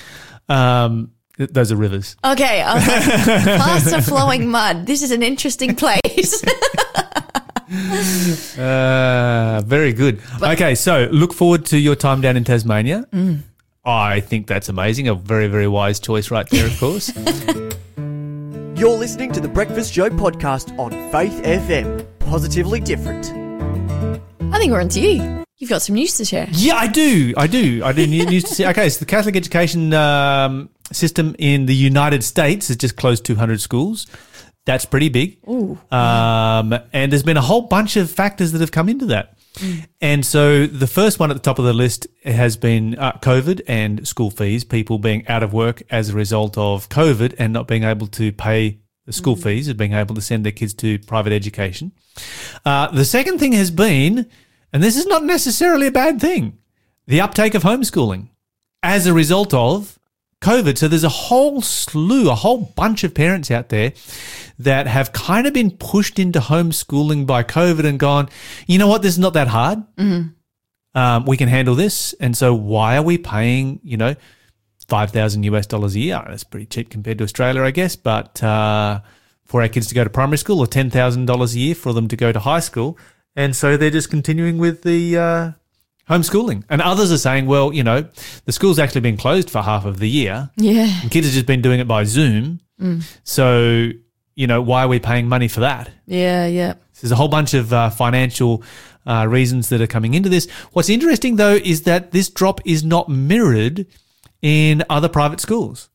Um, 0.49 1.11
those 1.37 1.71
are 1.71 1.75
rivers. 1.75 2.15
Okay, 2.23 2.65
like, 2.65 2.83
faster 2.83 4.01
flowing 4.01 4.47
mud. 4.49 4.85
This 4.87 5.01
is 5.03 5.11
an 5.11 5.23
interesting 5.23 5.75
place. 5.75 6.43
Uh, 8.57 9.61
very 9.65 9.93
good. 9.93 10.19
okay, 10.41 10.75
so 10.75 11.07
look 11.11 11.33
forward 11.33 11.65
to 11.67 11.77
your 11.77 11.95
time 11.95 12.21
down 12.21 12.37
in 12.37 12.43
Tasmania. 12.43 13.05
Mm. 13.11 13.39
I 13.85 14.19
think 14.19 14.47
that's 14.47 14.69
amazing. 14.69 15.07
A 15.07 15.15
very, 15.15 15.47
very 15.47 15.67
wise 15.67 15.99
choice 15.99 16.31
right 16.31 16.47
there, 16.49 16.67
of 16.67 16.79
course. 16.79 17.11
You're 18.75 18.97
listening 18.97 19.31
to 19.33 19.39
the 19.39 19.47
Breakfast 19.47 19.93
Show 19.93 20.09
podcast 20.09 20.77
on 20.77 20.91
Faith 21.11 21.41
FM. 21.43 22.05
Positively 22.19 22.79
different. 22.79 23.31
I 24.53 24.57
think 24.59 24.71
we're 24.71 24.81
on 24.81 24.89
to 24.89 24.99
you. 24.99 25.43
You've 25.57 25.69
got 25.69 25.81
some 25.81 25.95
news 25.95 26.17
to 26.17 26.25
share. 26.25 26.47
yeah, 26.51 26.75
I 26.75 26.87
do. 26.87 27.33
I 27.37 27.47
do. 27.47 27.83
I 27.83 27.91
do 27.93 28.05
need 28.05 28.29
need 28.29 28.45
to 28.45 28.53
see. 28.53 28.65
Okay, 28.65 28.89
so 28.89 28.99
the 28.99 29.05
Catholic 29.05 29.35
education 29.35 29.93
um, 29.93 30.69
system 30.91 31.35
in 31.39 31.65
the 31.65 31.75
United 31.75 32.23
States 32.23 32.67
has 32.67 32.77
just 32.77 32.95
closed 32.97 33.25
200 33.25 33.61
schools. 33.61 34.05
That's 34.65 34.85
pretty 34.85 35.09
big. 35.09 35.39
Um, 35.91 36.73
and 36.93 37.11
there's 37.11 37.23
been 37.23 37.37
a 37.37 37.41
whole 37.41 37.63
bunch 37.63 37.97
of 37.97 38.09
factors 38.09 38.53
that 38.53 38.61
have 38.61 38.71
come 38.71 38.87
into 38.89 39.07
that. 39.07 39.37
And 40.01 40.25
so 40.25 40.65
the 40.65 40.87
first 40.87 41.19
one 41.19 41.29
at 41.29 41.35
the 41.35 41.41
top 41.41 41.59
of 41.59 41.65
the 41.65 41.73
list 41.73 42.07
has 42.23 42.57
been 42.57 42.97
uh, 42.97 43.13
COVID 43.21 43.61
and 43.67 44.07
school 44.07 44.31
fees, 44.31 44.63
people 44.63 44.97
being 44.99 45.27
out 45.27 45.43
of 45.43 45.53
work 45.53 45.83
as 45.89 46.09
a 46.09 46.13
result 46.13 46.57
of 46.57 46.89
COVID 46.89 47.35
and 47.37 47.53
not 47.53 47.67
being 47.67 47.83
able 47.83 48.07
to 48.07 48.31
pay 48.31 48.79
the 49.05 49.13
school 49.13 49.35
fees 49.35 49.67
and 49.67 49.77
being 49.77 49.93
able 49.93 50.15
to 50.15 50.21
send 50.21 50.45
their 50.45 50.51
kids 50.53 50.73
to 50.75 50.97
private 50.99 51.33
education. 51.33 51.91
Uh, 52.65 52.89
the 52.91 53.05
second 53.05 53.37
thing 53.37 53.51
has 53.51 53.69
been, 53.69 54.29
and 54.71 54.81
this 54.81 54.95
is 54.95 55.05
not 55.05 55.23
necessarily 55.23 55.87
a 55.87 55.91
bad 55.91 56.21
thing, 56.21 56.57
the 57.05 57.21
uptake 57.21 57.53
of 57.53 57.63
homeschooling 57.63 58.29
as 58.81 59.05
a 59.05 59.13
result 59.13 59.53
of 59.53 59.99
COVID. 60.43 60.77
So 60.77 60.87
there's 60.87 61.03
a 61.03 61.09
whole 61.09 61.61
slew, 61.61 62.29
a 62.29 62.35
whole 62.35 62.71
bunch 62.75 63.03
of 63.03 63.13
parents 63.13 63.49
out 63.49 63.69
there 63.69 63.93
that 64.59 64.87
have 64.87 65.13
kind 65.13 65.47
of 65.47 65.53
been 65.53 65.71
pushed 65.71 66.19
into 66.19 66.39
homeschooling 66.39 67.25
by 67.25 67.43
COVID 67.43 67.85
and 67.85 67.97
gone, 67.97 68.29
you 68.67 68.77
know 68.77 68.87
what, 68.87 69.01
this 69.01 69.13
is 69.13 69.19
not 69.19 69.33
that 69.33 69.47
hard. 69.47 69.83
Um, 70.95 71.25
we 71.25 71.37
can 71.37 71.49
handle 71.49 71.75
this. 71.75 72.13
And 72.19 72.37
so 72.37 72.53
why 72.53 72.97
are 72.97 73.01
we 73.01 73.17
paying, 73.17 73.79
you 73.83 73.97
know, 73.97 74.15
5,000 74.87 75.43
US 75.43 75.65
dollars 75.65 75.95
a 75.95 75.99
year? 75.99 76.21
That's 76.27 76.43
pretty 76.43 76.67
cheap 76.67 76.89
compared 76.89 77.17
to 77.17 77.23
Australia, 77.23 77.63
I 77.63 77.71
guess. 77.71 77.95
But 77.95 78.43
uh, 78.43 79.01
for 79.45 79.61
our 79.61 79.69
kids 79.69 79.87
to 79.87 79.95
go 79.95 80.03
to 80.03 80.09
primary 80.09 80.37
school 80.37 80.59
or 80.59 80.67
$10,000 80.67 81.55
a 81.55 81.59
year 81.59 81.75
for 81.75 81.93
them 81.93 82.07
to 82.09 82.15
go 82.15 82.31
to 82.31 82.39
high 82.39 82.59
school. 82.59 82.97
And 83.35 83.55
so 83.55 83.77
they're 83.77 83.89
just 83.89 84.11
continuing 84.11 84.59
with 84.59 84.83
the 84.83 85.17
uh, 85.17 85.51
homeschooling. 86.09 86.63
And 86.69 86.81
others 86.81 87.11
are 87.11 87.17
saying, 87.17 87.45
well, 87.45 87.73
you 87.73 87.83
know, 87.83 88.07
the 88.45 88.51
school's 88.51 88.79
actually 88.79 89.01
been 89.01 89.17
closed 89.17 89.49
for 89.49 89.61
half 89.61 89.85
of 89.85 89.99
the 89.99 90.09
year. 90.09 90.49
Yeah. 90.57 90.89
And 91.01 91.11
kids 91.11 91.27
have 91.27 91.33
just 91.33 91.45
been 91.45 91.61
doing 91.61 91.79
it 91.79 91.87
by 91.87 92.03
Zoom. 92.03 92.59
So, 93.23 93.89
you 94.35 94.47
know, 94.47 94.61
why 94.61 94.83
are 94.83 94.87
we 94.87 94.99
paying 94.99 95.27
money 95.27 95.47
for 95.47 95.61
that? 95.61 95.89
Yeah. 96.05 96.45
Yeah. 96.47 96.73
There's 97.01 97.11
a 97.11 97.15
whole 97.15 97.29
bunch 97.29 97.53
of 97.53 97.71
uh, 97.71 97.89
financial 97.89 98.63
uh, 99.05 99.25
reasons 99.29 99.69
that 99.69 99.81
are 99.81 99.87
coming 99.87 100.13
into 100.13 100.29
this. 100.29 100.49
What's 100.73 100.89
interesting, 100.89 101.37
though, 101.37 101.55
is 101.55 101.83
that 101.83 102.11
this 102.11 102.29
drop 102.29 102.61
is 102.65 102.83
not 102.83 103.09
mirrored 103.09 103.85
in 104.41 104.83
other 104.89 105.09
private 105.09 105.39
schools. 105.39 105.89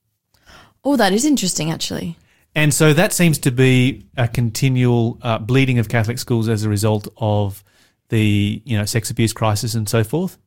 Oh, 0.85 0.97
that 0.97 1.12
is 1.12 1.25
interesting, 1.25 1.71
actually. 1.71 2.17
And 2.55 2.73
so 2.73 2.93
that 2.93 3.12
seems 3.12 3.38
to 3.41 3.50
be 3.50 4.07
a 4.17 4.27
continual 4.27 5.19
uh, 5.23 5.38
bleeding 5.38 5.79
of 5.79 5.88
Catholic 5.88 6.19
schools 6.19 6.49
as 6.49 6.65
a 6.65 6.69
result 6.69 7.07
of 7.17 7.62
the 8.09 8.62
you 8.65 8.77
know 8.79 8.85
sex 8.85 9.11
abuse 9.11 9.33
crisis 9.33 9.75
and 9.75 9.88
so 9.88 10.05
forth. 10.05 10.38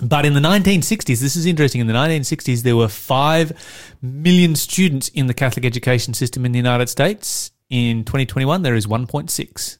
But 0.00 0.24
in 0.24 0.32
the 0.32 0.40
1960s, 0.40 1.20
this 1.20 1.36
is 1.36 1.44
interesting. 1.44 1.80
In 1.80 1.86
the 1.86 1.92
1960s, 1.92 2.62
there 2.62 2.76
were 2.76 2.88
5 2.88 3.96
million 4.00 4.56
students 4.56 5.08
in 5.08 5.26
the 5.26 5.34
Catholic 5.34 5.66
education 5.66 6.14
system 6.14 6.46
in 6.46 6.52
the 6.52 6.58
United 6.58 6.88
States. 6.88 7.50
In 7.68 8.04
2021, 8.04 8.62
there 8.62 8.74
is 8.74 8.86
1.6. 8.86 9.78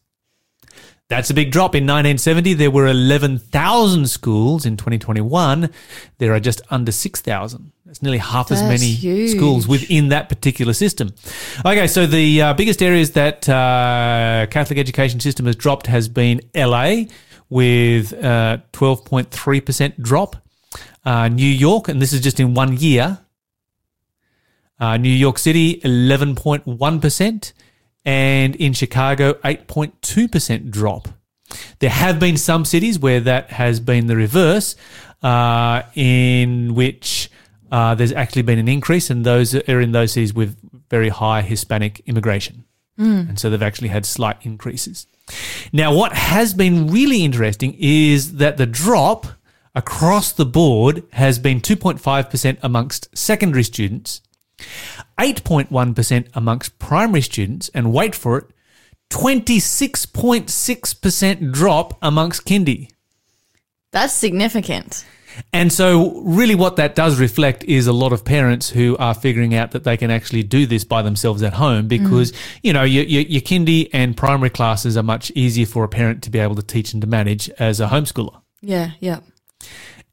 That's 1.13 1.29
a 1.29 1.35
big 1.35 1.53
drop. 1.53 1.75
In 1.75 1.83
1970, 1.83 2.55
there 2.55 2.71
were 2.71 2.87
11,000 2.87 4.09
schools. 4.09 4.65
In 4.65 4.79
2021, 4.79 5.69
there 6.17 6.33
are 6.33 6.41
just 6.41 6.63
under 6.71 6.91
6,000. 6.91 7.73
That's 7.85 8.01
nearly 8.01 8.17
half 8.17 8.51
as 8.51 8.63
many 8.63 8.87
huge. 8.87 9.37
schools 9.37 9.69
within 9.69 10.09
that 10.09 10.31
particular 10.31 10.73
system. 10.73 11.13
Okay, 11.67 11.87
so 11.87 12.07
the 12.07 12.41
uh, 12.41 12.55
biggest 12.55 12.83
areas 12.83 13.11
that 13.13 13.47
uh, 13.47 14.47
Catholic 14.49 14.79
education 14.79 15.21
system 15.21 15.45
has 15.45 15.55
dropped 15.55 15.87
has 15.87 16.09
been 16.09 16.41
LA 16.55 17.03
with 17.51 18.15
uh, 18.15 18.57
12.3% 18.73 20.01
drop. 20.01 20.37
Uh, 21.05 21.29
New 21.29 21.45
York, 21.45 21.89
and 21.89 22.01
this 22.01 22.15
is 22.15 22.23
just 22.23 22.41
in 22.41 22.55
one 22.55 22.79
year. 22.79 23.19
Uh, 24.81 24.97
New 24.97 25.11
York 25.11 25.37
City, 25.37 25.79
11.1%. 25.83 27.53
And 28.05 28.57
in 28.57 28.73
Chicago, 28.73 29.35
8.2% 29.35 30.71
drop. 30.71 31.09
There 31.79 31.91
have 31.91 32.19
been 32.19 32.37
some 32.37 32.65
cities 32.65 32.99
where 32.99 33.21
that 33.21 33.51
has 33.51 33.79
been 33.79 34.07
the 34.07 34.17
reverse, 34.17 34.75
uh, 35.23 35.83
in 35.95 36.75
which 36.75 37.31
uh, 37.71 37.95
there's 37.95 38.13
actually 38.13 38.43
been 38.43 38.59
an 38.59 38.69
increase, 38.69 39.11
and 39.11 39.25
those 39.25 39.55
are 39.55 39.81
in 39.81 39.93
those 39.93 40.13
cities 40.13 40.35
with 40.35 40.57
very 40.91 41.09
high 41.11 41.43
Hispanic 41.43 42.03
immigration. 42.07 42.65
And 43.31 43.39
so 43.39 43.49
they've 43.51 43.63
actually 43.63 43.89
had 43.89 44.05
slight 44.05 44.37
increases. 44.43 45.07
Now, 45.73 45.95
what 45.95 46.13
has 46.13 46.53
been 46.55 46.89
really 46.89 47.25
interesting 47.25 47.77
is 47.79 48.37
that 48.37 48.57
the 48.59 48.67
drop 48.67 49.27
across 49.75 50.33
the 50.33 50.45
board 50.45 51.03
has 51.13 51.39
been 51.39 51.61
2.5% 51.61 52.59
amongst 52.63 53.17
secondary 53.17 53.63
students, 53.63 54.21
8.1% 55.19 56.29
amongst 56.35 56.79
primary 56.79 57.23
students, 57.23 57.69
and 57.75 57.93
wait 57.93 58.15
for 58.15 58.39
it, 58.39 58.45
26.6% 59.11 61.53
drop 61.53 61.99
amongst 62.01 62.47
kindy. 62.47 62.93
That's 63.91 64.15
significant. 64.15 65.05
And 65.53 65.73
so, 65.73 66.21
really, 66.23 66.55
what 66.55 66.77
that 66.77 66.95
does 66.95 67.19
reflect 67.19 67.65
is 67.65 67.87
a 67.87 67.93
lot 67.93 68.13
of 68.13 68.25
parents 68.25 68.71
who 68.71 68.97
are 68.99 69.15
figuring 69.15 69.55
out 69.55 69.73
that 69.73 69.85
they 69.85 69.97
can 69.97 70.11
actually 70.11 70.43
do 70.43 70.67
this 70.67 70.85
by 70.85 71.03
themselves 71.03 71.43
at 71.43 71.55
home 71.55 71.89
because, 71.89 72.33
mm. 72.33 72.59
you 72.63 72.73
know, 72.73 72.85
your, 72.85 73.05
your, 73.05 73.23
your 73.23 73.41
kindy 73.41 73.89
and 73.93 74.17
primary 74.17 74.51
classes 74.51 74.97
are 74.97 75.03
much 75.03 75.31
easier 75.33 75.67
for 75.67 75.85
a 75.85 75.89
parent 75.89 76.23
to 76.25 76.31
be 76.31 76.39
able 76.39 76.55
to 76.55 76.63
teach 76.63 76.93
and 76.93 77.01
to 77.03 77.07
manage 77.07 77.49
as 77.59 77.81
a 77.81 77.89
homeschooler. 77.89 78.41
Yeah. 78.61 78.93
Yeah. 79.01 79.21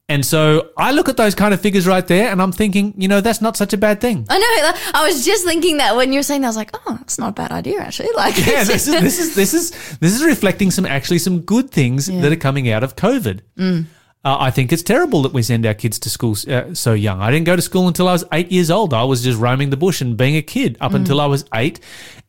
And 0.10 0.26
so, 0.26 0.72
I 0.76 0.92
look 0.92 1.08
at 1.08 1.18
those 1.18 1.36
kind 1.36 1.54
of 1.54 1.62
figures 1.62 1.86
right 1.86 2.06
there 2.06 2.32
and 2.32 2.42
I'm 2.42 2.52
thinking, 2.52 2.94
you 2.98 3.08
know, 3.08 3.22
that's 3.22 3.42
not 3.42 3.56
such 3.56 3.74
a 3.74 3.78
bad 3.78 4.02
thing. 4.02 4.26
I 4.28 4.40
know. 4.40 5.00
I 5.00 5.06
was 5.06 5.24
just 5.24 5.46
thinking 5.46 5.78
that 5.78 5.96
when 5.96 6.12
you 6.12 6.20
were 6.20 6.24
saying 6.24 6.42
that, 6.42 6.48
I 6.48 6.50
was 6.50 6.58
like, 6.58 6.72
oh, 6.74 6.96
that's 6.98 7.20
not 7.20 7.30
a 7.30 7.34
bad 7.34 7.52
idea, 7.52 7.80
actually. 7.80 8.10
Like, 8.16 8.36
Yeah, 8.46 8.64
this 8.64 8.88
is 8.88 9.00
this 9.02 9.20
is 9.20 9.36
this 9.36 9.54
is 9.54 9.70
this 10.00 10.16
is 10.16 10.24
reflecting 10.24 10.72
some 10.72 10.86
actually 10.86 11.20
some 11.20 11.42
good 11.42 11.70
things 11.70 12.08
that 12.08 12.32
are 12.32 12.36
coming 12.36 12.70
out 12.70 12.84
of 12.84 12.96
COVID. 12.96 13.42
Mm. 13.58 13.86
Uh, 14.26 14.36
I 14.40 14.52
think 14.52 14.74
it's 14.74 14.84
terrible 14.84 15.22
that 15.22 15.32
we 15.32 15.42
send 15.44 15.66
our 15.66 15.74
kids 15.74 15.98
to 16.00 16.10
school 16.10 16.36
uh, 16.50 16.74
so 16.74 16.92
young. 16.94 17.22
I 17.22 17.32
didn't 17.32 17.46
go 17.46 17.56
to 17.56 17.62
school 17.62 17.88
until 17.88 18.10
I 18.10 18.12
was 18.12 18.26
eight 18.34 18.52
years 18.52 18.70
old. 18.70 18.94
I 18.94 19.04
was 19.06 19.24
just 19.24 19.40
roaming 19.40 19.70
the 19.70 19.78
bush 19.78 20.02
and 20.02 20.18
being 20.18 20.36
a 20.36 20.42
kid 20.42 20.76
up 20.82 20.94
until 20.94 21.22
I 21.22 21.26
was 21.26 21.46
eight, 21.56 21.80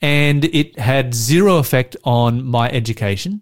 and 0.01 0.45
it 0.45 0.79
had 0.79 1.13
zero 1.15 1.57
effect 1.57 1.97
on 2.05 2.45
my 2.45 2.71
education. 2.71 3.41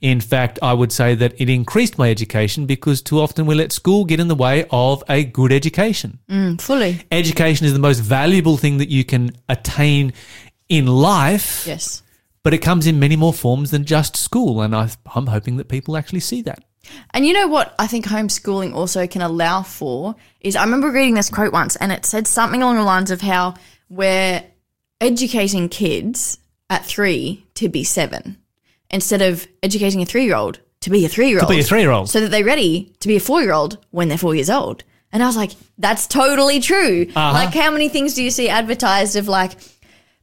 In 0.00 0.20
fact, 0.20 0.58
I 0.60 0.72
would 0.72 0.90
say 0.90 1.14
that 1.14 1.34
it 1.40 1.48
increased 1.48 1.96
my 1.96 2.10
education 2.10 2.66
because 2.66 3.00
too 3.00 3.20
often 3.20 3.46
we 3.46 3.54
let 3.54 3.70
school 3.72 4.04
get 4.04 4.18
in 4.20 4.26
the 4.28 4.34
way 4.34 4.66
of 4.70 5.04
a 5.08 5.22
good 5.24 5.52
education 5.52 6.18
Mm, 6.28 6.60
fully. 6.60 7.00
education 7.12 7.64
is 7.66 7.72
the 7.72 7.78
most 7.78 8.00
valuable 8.00 8.56
thing 8.56 8.78
that 8.78 8.88
you 8.88 9.04
can 9.04 9.30
attain 9.48 10.14
in 10.68 10.86
life, 10.88 11.64
Yes. 11.66 12.02
but 12.42 12.52
it 12.52 12.58
comes 12.58 12.86
in 12.88 12.98
many 12.98 13.14
more 13.16 13.32
forms 13.32 13.70
than 13.70 13.84
just 13.84 14.16
school. 14.16 14.60
And 14.62 14.74
I, 14.74 14.88
I'm 15.14 15.28
hoping 15.28 15.58
that 15.58 15.68
people 15.68 15.96
actually 15.96 16.20
see 16.20 16.42
that. 16.42 16.64
And 17.14 17.26
you 17.26 17.32
know 17.32 17.46
what 17.46 17.74
I 17.78 17.86
think 17.86 18.06
homeschooling 18.06 18.74
also 18.74 19.06
can 19.06 19.22
allow 19.22 19.62
for 19.62 20.16
is 20.40 20.56
I 20.56 20.64
remember 20.64 20.90
reading 20.90 21.14
this 21.14 21.30
quote 21.30 21.52
once 21.52 21.76
and 21.76 21.92
it 21.92 22.04
said 22.04 22.26
something 22.26 22.62
along 22.62 22.76
the 22.76 22.82
lines 22.82 23.10
of 23.10 23.20
how 23.20 23.54
we're 23.88 24.42
educating 25.00 25.68
kids 25.68 26.38
at 26.68 26.84
three 26.84 27.46
to 27.54 27.68
be 27.68 27.84
seven 27.84 28.38
instead 28.90 29.22
of 29.22 29.46
educating 29.62 30.02
a 30.02 30.06
three 30.06 30.24
year 30.24 30.36
old 30.36 30.60
to 30.82 30.90
be 30.90 31.04
a 31.04 31.08
three 31.08 31.28
year 31.28 31.38
old. 31.38 31.48
To 31.48 31.54
Be 31.54 31.60
a 31.60 31.64
three 31.64 31.80
year 31.80 31.90
old. 31.90 32.10
So 32.10 32.20
that 32.20 32.30
they're 32.30 32.44
ready 32.44 32.92
to 33.00 33.08
be 33.08 33.16
a 33.16 33.20
four 33.20 33.40
year 33.40 33.52
old 33.52 33.78
when 33.90 34.08
they're 34.08 34.18
four 34.18 34.34
years 34.34 34.50
old. 34.50 34.84
And 35.12 35.22
I 35.22 35.26
was 35.26 35.36
like, 35.36 35.52
that's 35.78 36.06
totally 36.06 36.60
true. 36.60 37.06
Uh-huh. 37.14 37.32
Like, 37.32 37.54
how 37.54 37.70
many 37.70 37.88
things 37.88 38.14
do 38.14 38.22
you 38.22 38.30
see 38.30 38.48
advertised 38.48 39.16
of 39.16 39.28
like, 39.28 39.52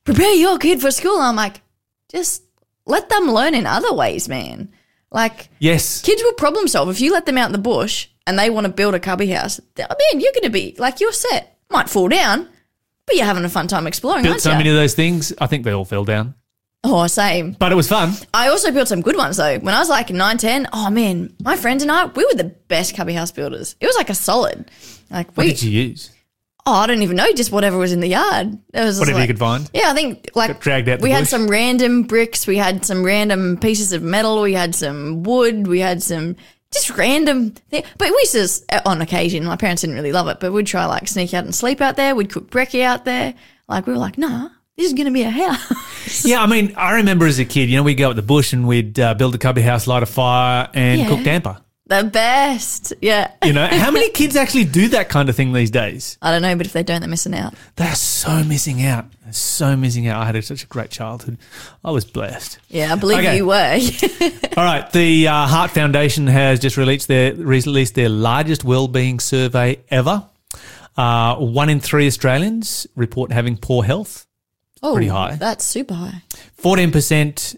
prepare 0.04 0.34
your 0.34 0.58
kid 0.58 0.82
for 0.82 0.92
school? 0.92 1.20
I'm 1.20 1.36
like, 1.36 1.62
just 2.10 2.44
let 2.86 3.08
them 3.10 3.32
learn 3.32 3.54
in 3.54 3.68
other 3.68 3.94
ways, 3.94 4.28
man. 4.28 4.72
Like, 5.12 5.50
Yes. 5.60 6.02
kids 6.02 6.22
will 6.24 6.34
problem 6.34 6.68
solve. 6.68 6.90
If 6.90 7.02
you 7.02 7.12
let 7.12 7.26
them 7.26 7.38
out 7.38 7.48
in 7.48 7.52
the 7.52 7.58
bush 7.58 8.08
and 8.28 8.38
they 8.38 8.50
want 8.50 8.66
to 8.66 8.72
build 8.74 8.94
a 8.96 9.00
cubby 9.00 9.28
house, 9.28 9.60
th- 9.76 9.88
man, 9.90 10.22
you're 10.22 10.34
going 10.34 10.44
to 10.44 10.50
be 10.50 10.76
like, 10.78 11.00
you're 11.00 11.12
set. 11.12 11.58
Might 11.72 11.90
fall 11.90 12.08
down, 12.10 12.48
but 13.06 13.16
you're 13.16 13.26
having 13.26 13.44
a 13.46 13.50
fun 13.50 13.68
time 13.68 13.88
exploring, 13.88 14.24
Built 14.24 14.42
so 14.42 14.52
you? 14.52 14.58
many 14.58 14.70
of 14.70 14.76
those 14.76 14.94
things. 14.96 15.34
I 15.40 15.48
think 15.48 15.64
they 15.64 15.72
all 15.72 15.86
fell 15.86 16.04
down, 16.06 16.36
oh, 16.84 17.06
same. 17.08 17.54
but 17.54 17.72
it 17.72 17.76
was 17.76 17.88
fun. 17.88 18.14
I 18.34 18.48
also 18.50 18.72
built 18.72 18.88
some 18.88 19.02
good 19.02 19.16
ones 19.18 19.38
though. 19.38 19.58
When 19.60 19.74
I 19.76 19.80
was 19.80 19.90
like 19.90 20.10
9, 20.10 20.38
10, 20.38 20.68
oh 20.74 20.90
man, 20.90 21.34
my 21.44 21.56
friends 21.56 21.82
and 21.84 21.92
I, 21.92 22.06
we 22.06 22.26
were 22.26 22.34
the 22.36 22.56
best 22.68 22.96
cubby 22.96 23.14
house 23.14 23.32
builders. 23.32 23.76
It 23.80 23.86
was 23.88 23.96
like 23.98 24.10
a 24.10 24.16
solid. 24.16 24.70
Like 25.12 25.28
What 25.34 25.46
we, 25.46 25.50
did 25.54 25.64
you 25.64 25.72
use? 25.72 26.12
Oh, 26.70 26.74
I 26.74 26.88
don't 26.88 27.02
even 27.02 27.16
know, 27.18 27.32
just 27.34 27.52
whatever 27.52 27.78
was 27.78 27.92
in 27.92 28.00
the 28.00 28.08
yard. 28.08 28.48
It 28.74 28.80
was 28.80 28.98
just 28.98 29.00
Whatever 29.00 29.22
you 29.22 29.28
could 29.28 29.40
find. 29.40 29.70
Yeah, 29.74 29.90
I 29.92 29.94
think 29.94 30.30
like 30.36 30.52
Got 30.52 30.62
dragged 30.62 30.90
out 30.90 31.02
we 31.02 31.10
had 31.12 31.22
bush. 31.22 31.30
some 31.30 31.48
random 31.48 32.04
bricks, 32.04 32.46
we 32.48 32.58
had 32.58 32.86
some 32.86 33.04
random 33.04 33.58
pieces 33.58 33.92
of 33.94 34.02
metal, 34.04 34.42
we 34.42 34.54
had 34.54 34.76
some 34.76 35.24
wood, 35.24 35.68
we 35.68 35.80
had 35.80 36.02
some 36.04 36.36
just 36.72 36.90
random 36.92 37.52
thing. 37.52 37.84
But 37.98 38.10
we 38.10 38.18
used 38.20 38.34
to, 38.34 38.40
s- 38.42 38.64
on 38.86 39.02
occasion, 39.02 39.44
my 39.46 39.56
parents 39.56 39.82
didn't 39.82 39.96
really 39.96 40.12
love 40.12 40.28
it, 40.28 40.40
but 40.40 40.54
we'd 40.54 40.68
try 40.68 40.86
like 40.86 41.08
sneak 41.08 41.34
out 41.34 41.44
and 41.44 41.54
sleep 41.56 41.82
out 41.82 41.96
there. 41.96 42.16
We'd 42.16 42.32
cook 42.32 42.50
brekkie 42.52 42.82
out 42.84 43.06
there. 43.06 43.34
Like 43.68 43.88
we 43.88 43.94
were 43.94 44.00
like, 44.00 44.18
nah, 44.18 44.50
this 44.78 44.86
is 44.88 44.94
gonna 44.94 45.12
be 45.12 45.24
a 45.24 45.30
house. 45.30 45.74
Yeah, 46.26 46.42
I 46.42 46.48
mean, 46.48 46.74
I 46.76 46.94
remember 46.96 47.28
as 47.28 47.38
a 47.38 47.46
kid, 47.46 47.70
you 47.70 47.78
know, 47.78 47.84
we'd 47.84 47.94
go 47.96 48.10
up 48.10 48.16
the 48.16 48.24
bush 48.24 48.52
and 48.52 48.68
we'd 48.68 49.00
uh, 49.00 49.14
build 49.14 49.36
a 49.36 49.38
cubby 49.38 49.62
house, 49.62 49.86
light 49.86 50.02
a 50.02 50.08
fire, 50.08 50.68
and 50.74 51.02
Yeah. 51.02 51.08
cook 51.08 51.24
damper. 51.24 51.58
The 51.90 52.04
best. 52.04 52.94
Yeah. 53.02 53.32
You 53.44 53.52
know, 53.54 53.68
how 53.68 53.92
many 53.92 54.10
kids 54.12 54.36
actually 54.36 54.64
do 54.66 54.88
that 54.90 55.10
kind 55.10 55.28
of 55.28 55.36
thing 55.36 55.52
these 55.54 55.72
days? 55.72 56.18
I 56.22 56.32
don't 56.32 56.42
know, 56.42 56.56
but 56.56 56.66
if 56.66 56.74
they 56.74 56.84
don't, 56.84 57.02
they're 57.02 57.10
missing 57.10 57.34
out. 57.36 57.54
They're 57.76 57.96
so 57.96 58.44
missing 58.44 58.86
out. 58.86 59.06
They're 59.24 59.34
so 59.34 59.76
missing 59.76 60.08
out. 60.08 60.22
I 60.22 60.26
had 60.26 60.44
such 60.46 60.64
a 60.64 60.68
great 60.68 60.90
childhood. 60.92 61.38
I 61.84 61.92
was 61.92 62.06
blessed. 62.06 62.60
Yeah, 62.70 62.94
I 62.94 62.96
believe 62.96 63.20
Okay. 63.20 63.36
you 63.38 63.46
were. 63.48 63.80
All 64.58 64.64
right, 64.64 64.90
the 64.92 65.28
uh, 65.28 65.48
Heart 65.48 65.72
Foundation 65.72 66.28
has 66.28 66.60
just 66.60 66.78
released 66.78 67.08
their 67.08 67.34
released 67.34 67.96
their 67.96 68.10
largest 68.10 68.64
well-being 68.64 69.20
survey 69.20 69.80
ever. 69.90 70.24
Uh, 70.98 71.36
one 71.38 71.70
in 71.70 71.80
three 71.80 72.08
Australians 72.08 72.86
report 72.96 73.32
having 73.32 73.56
poor 73.58 73.84
health. 73.84 74.28
oh, 74.84 74.94
Pretty 74.94 75.08
high. 75.10 75.36
That's 75.36 75.64
super 75.64 75.94
high. 75.94 76.24
Fourteen 76.56 76.92
percent, 76.92 77.56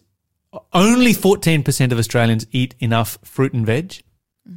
only 0.74 1.14
fourteen 1.14 1.64
percent 1.64 1.92
of 1.92 1.98
Australians 2.00 2.46
eat 2.52 2.76
enough 2.80 3.18
fruit 3.24 3.54
and 3.54 3.66
veg, 3.66 4.04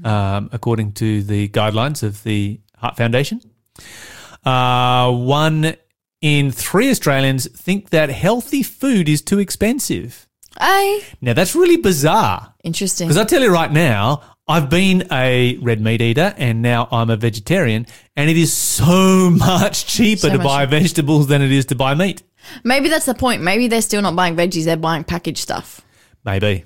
um, 0.04 0.48
according 0.52 0.92
to 0.92 1.22
the 1.22 1.48
guidelines 1.48 2.02
of 2.02 2.22
the 2.24 2.60
Heart 2.78 2.96
Foundation. 2.96 3.40
Uh, 4.44 5.10
one 5.12 5.74
in 6.20 6.50
three 6.50 6.90
Australians 6.90 7.46
think 7.50 7.90
that 7.90 8.08
healthy 8.10 8.62
food 8.62 9.08
is 9.08 9.22
too 9.22 9.38
expensive. 9.38 10.26
Hey, 10.58 11.00
Now, 11.20 11.32
that's 11.32 11.54
really 11.54 11.76
bizarre. 11.76 12.54
interesting. 12.62 13.08
Because 13.08 13.18
I 13.18 13.24
tell 13.24 13.42
you 13.42 13.52
right 13.52 13.72
now, 13.72 14.22
I've 14.46 14.70
been 14.70 15.08
a 15.10 15.56
red 15.56 15.80
meat 15.80 16.00
eater 16.00 16.32
and 16.36 16.62
now 16.62 16.86
I'm 16.92 17.10
a 17.10 17.16
vegetarian, 17.16 17.86
and 18.16 18.30
it 18.30 18.36
is 18.36 18.52
so 18.52 19.30
much 19.34 19.86
cheaper 19.86 20.20
So 20.20 20.28
to 20.30 20.38
much 20.38 20.44
buy 20.46 20.66
vegetables 20.66 21.26
than 21.26 21.42
it 21.42 21.50
is 21.50 21.66
to 21.66 21.74
buy 21.74 21.94
meat. 21.94 22.22
Maybe 22.62 22.88
that's 22.88 23.06
the 23.06 23.14
point. 23.14 23.42
Maybe 23.42 23.68
they're 23.68 23.80
still 23.82 24.02
not 24.02 24.14
buying 24.14 24.36
veggies; 24.36 24.64
they're 24.66 24.76
buying 24.76 25.02
packaged 25.02 25.38
stuff 25.38 25.80
Maybe. 26.24 26.64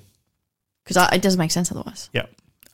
because 0.83 1.07
it 1.13 1.21
doesn't 1.21 1.39
make 1.39 1.51
sense 1.51 1.71
otherwise. 1.71 2.09
Yeah. 2.13 2.25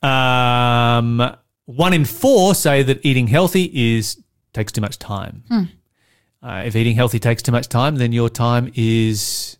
Um, 0.05 1.35
one 1.65 1.93
in 1.93 2.05
four 2.05 2.53
say 2.55 2.83
that 2.83 3.05
eating 3.05 3.27
healthy 3.27 3.95
is 3.97 4.21
takes 4.53 4.71
too 4.71 4.81
much 4.81 4.99
time. 4.99 5.43
Uh, 6.43 6.63
if 6.65 6.75
eating 6.75 6.95
healthy 6.95 7.19
takes 7.19 7.41
too 7.41 7.51
much 7.51 7.67
time, 7.69 7.95
then 7.95 8.11
your 8.11 8.29
time 8.29 8.71
is 8.75 9.57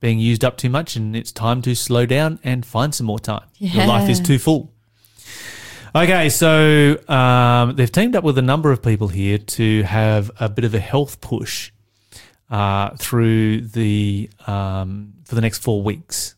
being 0.00 0.18
used 0.18 0.44
up 0.44 0.56
too 0.56 0.70
much, 0.70 0.96
and 0.96 1.14
it's 1.14 1.32
time 1.32 1.60
to 1.62 1.74
slow 1.74 2.06
down 2.06 2.38
and 2.42 2.64
find 2.64 2.94
some 2.94 3.06
more 3.06 3.18
time. 3.18 3.46
Your 3.58 3.86
life 3.86 4.08
is 4.08 4.20
too 4.20 4.38
full. 4.38 4.72
Okay, 5.94 6.28
so 6.28 6.98
um, 7.08 7.76
they've 7.76 7.92
teamed 7.92 8.16
up 8.16 8.24
with 8.24 8.36
a 8.38 8.42
number 8.42 8.72
of 8.72 8.82
people 8.82 9.08
here 9.08 9.38
to 9.38 9.82
have 9.82 10.30
a 10.40 10.48
bit 10.48 10.64
of 10.64 10.74
a 10.74 10.80
health 10.80 11.20
push 11.20 11.70
uh, 12.50 12.90
through 12.96 13.60
the 13.60 14.28
um, 14.46 15.14
for 15.24 15.34
the 15.34 15.40
next 15.40 15.58
four 15.62 15.82
weeks. 15.82 16.34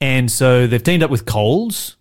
And 0.00 0.30
so 0.30 0.66
they've 0.66 0.82
teamed 0.82 1.02
up 1.02 1.10
with 1.10 1.26
Coles. 1.26 1.96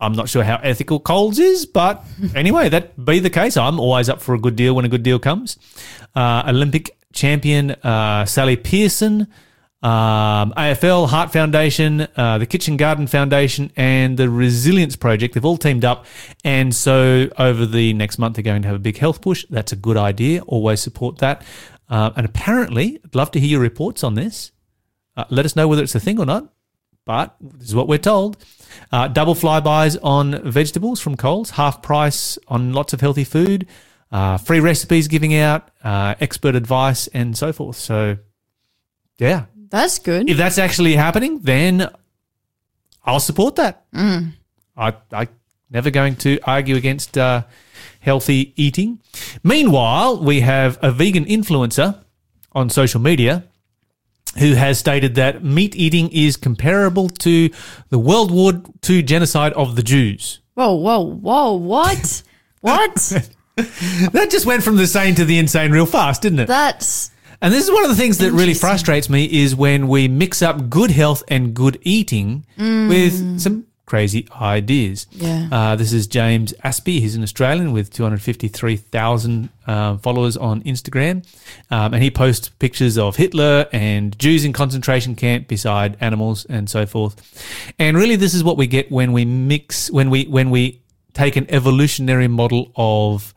I'm 0.00 0.12
not 0.12 0.28
sure 0.28 0.44
how 0.44 0.56
ethical 0.62 1.00
Coles 1.00 1.38
is, 1.38 1.64
but 1.66 2.04
anyway, 2.34 2.68
that 2.68 3.02
be 3.02 3.18
the 3.18 3.30
case. 3.30 3.56
I'm 3.56 3.80
always 3.80 4.08
up 4.08 4.20
for 4.20 4.34
a 4.34 4.38
good 4.38 4.56
deal 4.56 4.74
when 4.74 4.84
a 4.84 4.88
good 4.88 5.02
deal 5.02 5.18
comes. 5.18 5.56
Uh, 6.14 6.44
Olympic 6.46 6.96
champion 7.14 7.70
uh, 7.70 8.26
Sally 8.26 8.56
Pearson, 8.56 9.26
um, 9.82 10.52
AFL, 10.56 11.08
Heart 11.08 11.32
Foundation, 11.32 12.06
uh, 12.16 12.38
the 12.38 12.46
Kitchen 12.46 12.76
Garden 12.76 13.06
Foundation, 13.06 13.72
and 13.76 14.16
the 14.16 14.28
Resilience 14.28 14.96
Project. 14.96 15.34
They've 15.34 15.44
all 15.44 15.56
teamed 15.56 15.84
up. 15.84 16.06
And 16.44 16.74
so 16.74 17.28
over 17.38 17.66
the 17.66 17.92
next 17.94 18.18
month, 18.18 18.36
they're 18.36 18.42
going 18.42 18.62
to 18.62 18.68
have 18.68 18.76
a 18.76 18.80
big 18.80 18.98
health 18.98 19.20
push. 19.20 19.44
That's 19.48 19.72
a 19.72 19.76
good 19.76 19.96
idea. 19.96 20.42
Always 20.42 20.80
support 20.80 21.18
that. 21.18 21.42
Uh, 21.88 22.10
and 22.16 22.26
apparently, 22.26 23.00
I'd 23.04 23.14
love 23.14 23.30
to 23.32 23.40
hear 23.40 23.50
your 23.50 23.60
reports 23.60 24.02
on 24.02 24.14
this. 24.14 24.50
Uh, 25.16 25.24
let 25.30 25.44
us 25.44 25.56
know 25.56 25.68
whether 25.68 25.82
it's 25.82 25.94
a 25.94 26.00
thing 26.00 26.18
or 26.18 26.26
not. 26.26 26.52
But 27.06 27.36
this 27.40 27.68
is 27.68 27.74
what 27.74 27.88
we're 27.88 27.98
told. 27.98 28.36
Uh, 28.92 29.08
double 29.08 29.34
Flybuys 29.34 29.96
on 30.02 30.42
vegetables 30.50 31.00
from 31.00 31.16
Coles, 31.16 31.50
half 31.50 31.80
price 31.80 32.36
on 32.48 32.72
lots 32.72 32.92
of 32.92 33.00
healthy 33.00 33.24
food, 33.24 33.66
uh, 34.12 34.36
free 34.36 34.60
recipes 34.60 35.08
giving 35.08 35.34
out, 35.34 35.70
uh, 35.84 36.16
expert 36.20 36.54
advice, 36.56 37.06
and 37.08 37.38
so 37.38 37.52
forth. 37.52 37.76
So, 37.76 38.18
yeah, 39.18 39.44
That's 39.70 39.98
good. 40.00 40.28
if 40.28 40.36
that's 40.36 40.58
actually 40.58 40.96
happening, 40.96 41.38
then 41.42 41.88
I'll 43.04 43.20
support 43.20 43.54
that. 43.56 43.84
I, 44.76 44.94
I 45.12 45.28
never 45.70 45.90
going 45.90 46.16
to 46.16 46.38
argue 46.44 46.74
against 46.76 47.16
uh, 47.16 47.44
healthy 48.00 48.52
eating. 48.56 48.98
Meanwhile, 49.44 50.22
we 50.22 50.40
have 50.40 50.78
a 50.82 50.90
vegan 50.90 51.24
influencer 51.24 52.02
on 52.52 52.68
social 52.68 53.00
media 53.00 53.44
who 54.38 54.54
has 54.54 54.78
stated 54.78 55.14
that 55.16 55.42
meat 55.42 55.74
eating 55.76 56.10
is 56.12 56.36
comparable 56.36 57.08
to 57.08 57.50
the 57.90 57.98
World 57.98 58.30
War 58.30 58.62
II 58.88 59.02
genocide 59.02 59.52
of 59.54 59.76
the 59.76 59.82
Jews. 59.82 60.40
whoa, 60.54 60.74
whoa, 60.74 61.00
whoa! 61.00 61.52
What? 61.52 62.22
what? 62.60 63.28
That 64.12 64.28
just 64.30 64.44
went 64.44 64.62
from 64.62 64.76
the 64.76 64.86
sane 64.86 65.14
to 65.14 65.24
the 65.24 65.38
insane 65.38 65.70
real 65.70 65.86
fast, 65.86 66.20
didn't 66.20 66.40
it? 66.40 66.46
That's 66.46 67.10
And 67.40 67.54
this 67.54 67.64
is 67.64 67.70
one 67.70 67.84
of 67.84 67.88
the 67.88 67.96
things 67.96 68.18
that 68.18 68.32
really 68.32 68.52
frustrates 68.52 69.08
me 69.08 69.24
is 69.24 69.56
when 69.56 69.88
we 69.88 70.08
mix 70.08 70.42
up 70.42 70.68
good 70.68 70.90
health 70.90 71.22
and 71.28 71.54
good 71.54 71.78
eating 71.80 72.44
mm. 72.58 72.88
with 72.90 73.40
some 73.40 73.66
crazy 73.86 74.28
ideas. 74.40 75.06
Yeah. 75.12 75.48
Uh, 75.50 75.76
this 75.76 75.92
is 75.92 76.06
James 76.06 76.52
Aspey. 76.64 77.00
He's 77.00 77.14
an 77.14 77.22
Australian 77.22 77.72
with 77.72 77.92
253,000 77.92 79.48
uh, 79.66 79.96
followers 79.98 80.36
on 80.36 80.62
Instagram. 80.64 81.24
Um, 81.70 81.94
and 81.94 82.02
he 82.02 82.10
posts 82.10 82.48
pictures 82.48 82.98
of 82.98 83.16
Hitler 83.16 83.66
and 83.72 84.18
Jews 84.18 84.44
in 84.44 84.52
concentration 84.52 85.14
camp 85.14 85.48
beside 85.48 85.96
animals 86.00 86.44
and 86.46 86.68
so 86.68 86.84
forth. 86.84 87.72
And 87.78 87.96
really, 87.96 88.16
this 88.16 88.34
is 88.34 88.42
what 88.42 88.56
we 88.56 88.66
get 88.66 88.90
when 88.90 89.12
we 89.12 89.24
mix, 89.24 89.90
when 89.90 90.10
we, 90.10 90.24
when 90.24 90.50
we 90.50 90.82
take 91.14 91.36
an 91.36 91.46
evolutionary 91.48 92.28
model 92.28 92.72
of 92.76 93.32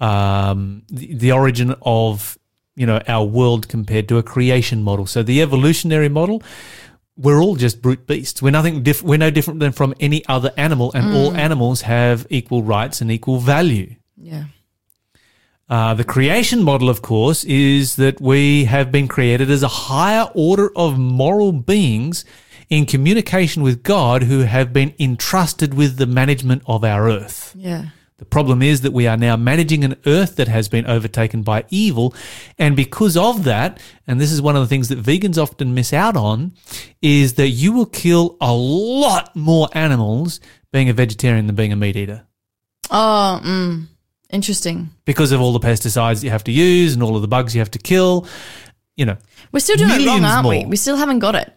um, 0.00 0.82
the, 0.88 1.14
the 1.14 1.32
origin 1.32 1.74
of 1.82 2.38
you 2.76 2.86
know 2.86 3.00
our 3.08 3.24
world 3.24 3.68
compared 3.68 4.08
to 4.08 4.18
a 4.18 4.22
creation 4.22 4.82
model. 4.82 5.04
So 5.06 5.22
the 5.22 5.42
evolutionary 5.42 6.08
model, 6.08 6.42
we're 7.18 7.40
all 7.42 7.56
just 7.56 7.82
brute 7.82 8.06
beasts. 8.06 8.40
We're 8.40 8.50
nothing 8.58 8.82
diff- 8.82 9.02
We're 9.02 9.18
no 9.18 9.30
different 9.30 9.60
than 9.60 9.72
from 9.72 9.94
any 10.00 10.24
other 10.26 10.52
animal, 10.56 10.92
and 10.94 11.12
all 11.16 11.34
animals 11.34 11.82
have 11.82 12.26
equal 12.30 12.62
rights 12.62 13.00
and 13.00 13.10
equal 13.10 13.38
value. 13.40 13.96
yeah. 14.16 14.44
Uh, 15.70 15.92
the 15.92 16.04
creation 16.04 16.62
model, 16.62 16.88
of 16.88 17.02
course, 17.02 17.44
is 17.44 17.96
that 17.96 18.22
we 18.22 18.64
have 18.64 18.90
been 18.90 19.06
created 19.06 19.50
as 19.50 19.62
a 19.62 19.68
higher 19.68 20.26
order 20.34 20.70
of 20.74 20.96
moral 20.98 21.52
beings 21.52 22.24
in 22.70 22.86
communication 22.86 23.62
with 23.62 23.82
God 23.82 24.22
who 24.22 24.40
have 24.40 24.72
been 24.72 24.94
entrusted 24.98 25.74
with 25.74 25.98
the 25.98 26.06
management 26.06 26.62
of 26.66 26.84
our 26.84 27.10
earth. 27.10 27.52
Yeah. 27.54 27.88
The 28.18 28.24
problem 28.24 28.62
is 28.62 28.80
that 28.80 28.92
we 28.92 29.06
are 29.06 29.16
now 29.16 29.36
managing 29.36 29.84
an 29.84 29.94
earth 30.04 30.36
that 30.36 30.48
has 30.48 30.68
been 30.68 30.86
overtaken 30.86 31.42
by 31.42 31.64
evil. 31.70 32.14
And 32.58 32.74
because 32.74 33.16
of 33.16 33.44
that, 33.44 33.80
and 34.08 34.20
this 34.20 34.32
is 34.32 34.42
one 34.42 34.56
of 34.56 34.62
the 34.62 34.66
things 34.66 34.88
that 34.88 34.98
vegans 35.00 35.40
often 35.40 35.72
miss 35.72 35.92
out 35.92 36.16
on, 36.16 36.52
is 37.00 37.34
that 37.34 37.48
you 37.50 37.72
will 37.72 37.86
kill 37.86 38.36
a 38.40 38.52
lot 38.52 39.34
more 39.36 39.68
animals 39.72 40.40
being 40.72 40.88
a 40.88 40.92
vegetarian 40.92 41.46
than 41.46 41.54
being 41.54 41.72
a 41.72 41.76
meat 41.76 41.96
eater 41.96 42.26
Oh, 42.90 43.40
mm, 43.44 43.86
interesting. 44.30 44.90
because 45.04 45.30
of 45.30 45.40
all 45.40 45.52
the 45.52 45.60
pesticides 45.60 46.24
you 46.24 46.30
have 46.30 46.44
to 46.44 46.52
use 46.52 46.94
and 46.94 47.02
all 47.02 47.14
of 47.14 47.22
the 47.22 47.28
bugs 47.28 47.54
you 47.54 47.60
have 47.60 47.70
to 47.70 47.78
kill. 47.78 48.26
You 48.96 49.06
know, 49.06 49.16
We're 49.52 49.60
still 49.60 49.76
doing 49.76 49.90
it 49.92 50.06
wrong, 50.06 50.24
aren't 50.24 50.48
we? 50.48 50.66
We 50.66 50.76
still 50.76 50.96
haven't 50.96 51.20
got 51.20 51.36
it. 51.36 51.56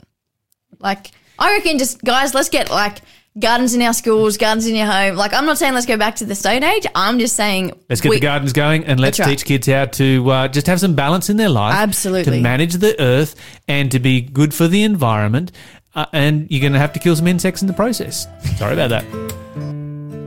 Like, 0.80 1.10
I 1.39 1.54
reckon 1.54 1.80
just, 1.80 2.04
guys, 2.04 2.36
let's 2.36 2.50
get 2.50 2.69
like 2.69 3.00
gardens 3.39 3.74
in 3.74 3.82
our 3.82 3.94
schools, 3.94 4.38
gardens 4.38 4.67
in 4.67 4.76
your 4.76 4.88
home. 4.88 5.15
Like, 5.15 5.34
I'm 5.34 5.46
not 5.46 5.58
saying 5.58 5.74
let's 5.74 5.86
go 5.86 5.98
back 5.98 6.15
to 6.17 6.26
the 6.26 6.36
Stone 6.36 6.63
Age. 6.63 6.86
I'm 6.96 7.20
just 7.20 7.36
saying 7.36 7.72
let's 7.89 8.02
get 8.02 8.10
we- 8.10 8.17
the 8.17 8.22
gardens 8.22 8.54
going 8.54 8.86
and 8.86 9.00
let's 9.00 9.20
right. 9.20 9.30
teach 9.30 9.46
kids 9.46 9.67
how 9.67 9.86
to 9.86 10.30
uh, 10.30 10.48
just 10.48 10.67
have 10.67 10.80
some 10.80 10.96
balance 10.96 11.30
in 11.30 11.38
their 11.38 11.50
life. 11.50 11.76
Absolutely. 11.76 12.38
To 12.38 12.41
manage 12.41 12.76
the 12.76 13.00
earth 13.02 13.36
and 13.67 13.91
to 13.91 14.00
be 14.00 14.22
good 14.22 14.54
for 14.54 14.67
the 14.67 14.84
environment. 14.84 15.52
Uh, 15.94 16.06
and 16.13 16.50
you're 16.50 16.62
going 16.62 16.72
to 16.72 16.80
have 16.80 16.94
to 16.94 17.00
kill 17.00 17.15
some 17.15 17.28
insects 17.28 17.62
in 17.62 17.67
the 17.67 17.74
process. 17.74 18.26
Sorry 18.58 18.74
about 18.74 18.89
that. 18.89 19.04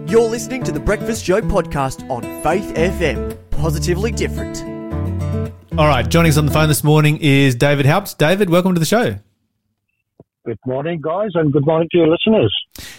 You're 0.06 0.28
listening 0.28 0.62
to 0.64 0.72
the 0.72 0.80
Breakfast 0.80 1.24
Show 1.24 1.40
podcast 1.40 2.08
on 2.10 2.22
Faith 2.42 2.74
FM. 2.74 3.38
Positively 3.50 4.12
different. 4.12 4.62
All 5.78 5.88
right, 5.88 6.06
joining 6.06 6.28
us 6.28 6.36
on 6.36 6.44
the 6.44 6.52
phone 6.52 6.68
this 6.68 6.84
morning 6.84 7.18
is 7.22 7.54
David 7.54 7.86
Halps. 7.86 8.12
David, 8.12 8.50
welcome 8.50 8.74
to 8.74 8.78
the 8.78 8.86
show. 8.86 9.18
Good 10.44 10.58
morning, 10.66 11.00
guys, 11.00 11.30
and 11.32 11.50
good 11.50 11.64
morning 11.64 11.88
to 11.92 11.96
your 11.96 12.08
listeners. 12.08 12.54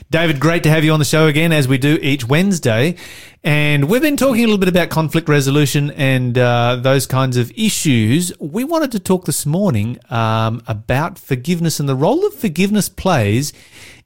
David, 0.09 0.39
great 0.39 0.63
to 0.63 0.69
have 0.71 0.83
you 0.83 0.91
on 0.93 0.97
the 0.97 1.05
show 1.05 1.27
again, 1.27 1.51
as 1.51 1.67
we 1.67 1.77
do 1.77 1.99
each 2.01 2.27
Wednesday. 2.27 2.95
And 3.43 3.87
we've 3.87 4.01
been 4.01 4.17
talking 4.17 4.43
a 4.43 4.47
little 4.47 4.57
bit 4.57 4.67
about 4.67 4.89
conflict 4.89 5.29
resolution 5.29 5.91
and 5.91 6.35
uh, 6.39 6.77
those 6.77 7.05
kinds 7.05 7.37
of 7.37 7.51
issues. 7.51 8.33
We 8.39 8.63
wanted 8.63 8.91
to 8.93 8.99
talk 8.99 9.25
this 9.25 9.45
morning 9.45 9.99
um, 10.09 10.63
about 10.65 11.19
forgiveness 11.19 11.79
and 11.79 11.87
the 11.87 11.93
role 11.93 12.21
that 12.21 12.33
forgiveness 12.33 12.89
plays 12.89 13.53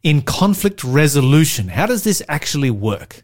in 0.04 0.22
conflict 0.22 0.84
resolution. 0.84 1.70
How 1.70 1.86
does 1.86 2.04
this 2.04 2.22
actually 2.28 2.72
work? 2.72 3.24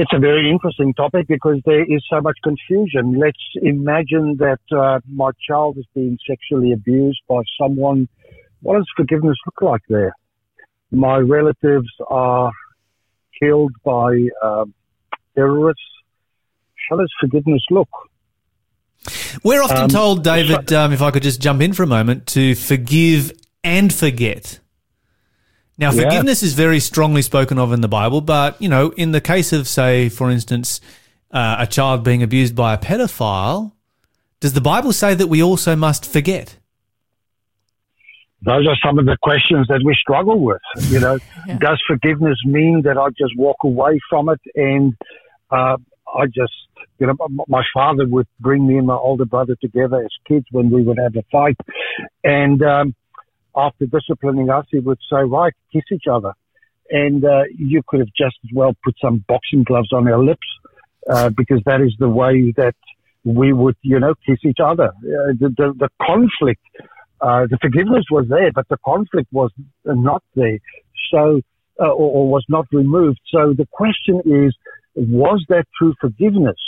It's 0.00 0.14
a 0.14 0.18
very 0.18 0.50
interesting 0.50 0.94
topic 0.94 1.28
because 1.28 1.58
there 1.66 1.84
is 1.84 2.02
so 2.08 2.22
much 2.22 2.38
confusion. 2.42 3.18
Let's 3.18 3.44
imagine 3.60 4.26
that 4.38 4.60
uh, 4.74 5.00
my 5.22 5.30
child 5.46 5.76
is 5.76 5.84
being 5.94 6.16
sexually 6.26 6.72
abused 6.72 7.20
by 7.28 7.42
someone. 7.60 8.08
What 8.62 8.78
does 8.78 8.88
forgiveness 8.96 9.36
look 9.44 9.60
like 9.60 9.82
there? 9.90 10.14
My 10.90 11.18
relatives 11.18 11.92
are 12.08 12.50
killed 13.38 13.72
by 13.84 14.08
um 14.42 14.72
terrorists. 15.34 15.82
How 16.88 16.96
does 16.96 17.12
forgiveness 17.20 17.62
look? 17.70 17.90
We're 19.44 19.62
often 19.62 19.82
Um, 19.84 19.88
told, 19.90 20.24
David, 20.24 20.72
um, 20.72 20.94
if 20.94 21.02
I 21.02 21.10
could 21.10 21.22
just 21.22 21.42
jump 21.42 21.60
in 21.60 21.74
for 21.74 21.82
a 21.82 21.86
moment, 21.98 22.26
to 22.28 22.54
forgive 22.54 23.32
and 23.62 23.92
forget. 23.92 24.60
Now, 25.80 25.92
Yeah. 25.92 26.02
forgiveness 26.02 26.42
is 26.42 26.52
very 26.52 26.78
strongly 26.78 27.22
spoken 27.22 27.58
of 27.58 27.72
in 27.72 27.80
the 27.80 27.88
Bible, 27.88 28.20
but, 28.20 28.60
you 28.60 28.68
know, 28.68 28.90
in 28.98 29.12
the 29.12 29.20
case 29.20 29.50
of, 29.52 29.66
say, 29.66 30.10
for 30.10 30.30
instance, 30.30 30.78
uh, 31.32 31.56
a 31.58 31.66
child 31.66 32.04
being 32.04 32.22
abused 32.22 32.54
by 32.54 32.74
a 32.74 32.78
pedophile, 32.78 33.72
does 34.40 34.52
the 34.52 34.60
Bible 34.60 34.92
say 34.92 35.14
that 35.14 35.28
we 35.28 35.42
also 35.42 35.74
must 35.74 36.04
forget? 36.04 36.58
Those 38.42 38.66
are 38.68 38.76
some 38.84 38.98
of 38.98 39.06
the 39.06 39.16
questions 39.22 39.66
that 39.68 39.80
we 39.82 39.94
struggle 39.94 40.40
with. 40.40 40.60
You 40.90 41.00
know, 41.00 41.18
Yeah. 41.46 41.56
does 41.58 41.80
forgiveness 41.86 42.38
mean 42.44 42.82
that 42.84 42.98
I 42.98 43.08
just 43.10 43.32
walk 43.38 43.56
away 43.64 43.98
from 44.10 44.28
it 44.28 44.40
and 44.54 44.94
uh, 45.50 45.76
I 46.14 46.26
just, 46.26 46.52
you 46.98 47.06
know, 47.06 47.16
my 47.48 47.62
father 47.72 48.06
would 48.06 48.26
bring 48.38 48.66
me 48.66 48.76
and 48.76 48.86
my 48.86 48.94
older 48.96 49.24
brother 49.24 49.56
together 49.62 50.02
as 50.02 50.10
kids 50.28 50.44
when 50.50 50.68
we 50.70 50.82
would 50.82 50.98
have 50.98 51.16
a 51.16 51.22
fight. 51.32 51.56
And 52.22 52.62
um, 52.62 52.94
after 53.60 53.86
disciplining 53.86 54.50
us, 54.50 54.66
he 54.70 54.78
would 54.78 54.98
say, 55.10 55.22
right, 55.22 55.52
kiss 55.72 55.82
each 55.92 56.08
other. 56.10 56.32
And 56.90 57.24
uh, 57.24 57.44
you 57.56 57.82
could 57.86 58.00
have 58.00 58.08
just 58.16 58.36
as 58.44 58.50
well 58.54 58.74
put 58.84 58.94
some 59.00 59.24
boxing 59.28 59.62
gloves 59.64 59.92
on 59.92 60.08
our 60.08 60.22
lips 60.22 60.46
uh, 61.08 61.30
because 61.30 61.60
that 61.66 61.80
is 61.80 61.94
the 61.98 62.08
way 62.08 62.52
that 62.56 62.74
we 63.24 63.52
would, 63.52 63.76
you 63.82 64.00
know, 64.00 64.14
kiss 64.26 64.38
each 64.44 64.58
other. 64.64 64.88
Uh, 64.88 65.32
the, 65.38 65.54
the, 65.56 65.74
the, 65.78 65.88
conflict, 66.02 66.62
uh, 67.20 67.46
the 67.48 67.58
forgiveness 67.60 68.04
was 68.10 68.26
there, 68.28 68.50
but 68.52 68.66
the 68.68 68.78
conflict 68.84 69.28
was 69.32 69.50
not 69.84 70.22
there. 70.34 70.58
So, 71.12 71.42
uh, 71.78 71.84
or, 71.84 72.10
or 72.16 72.28
was 72.28 72.44
not 72.48 72.66
removed. 72.72 73.20
So 73.28 73.54
the 73.56 73.66
question 73.70 74.20
is, 74.24 74.54
was 74.94 75.44
that 75.48 75.64
true 75.78 75.94
forgiveness? 76.00 76.58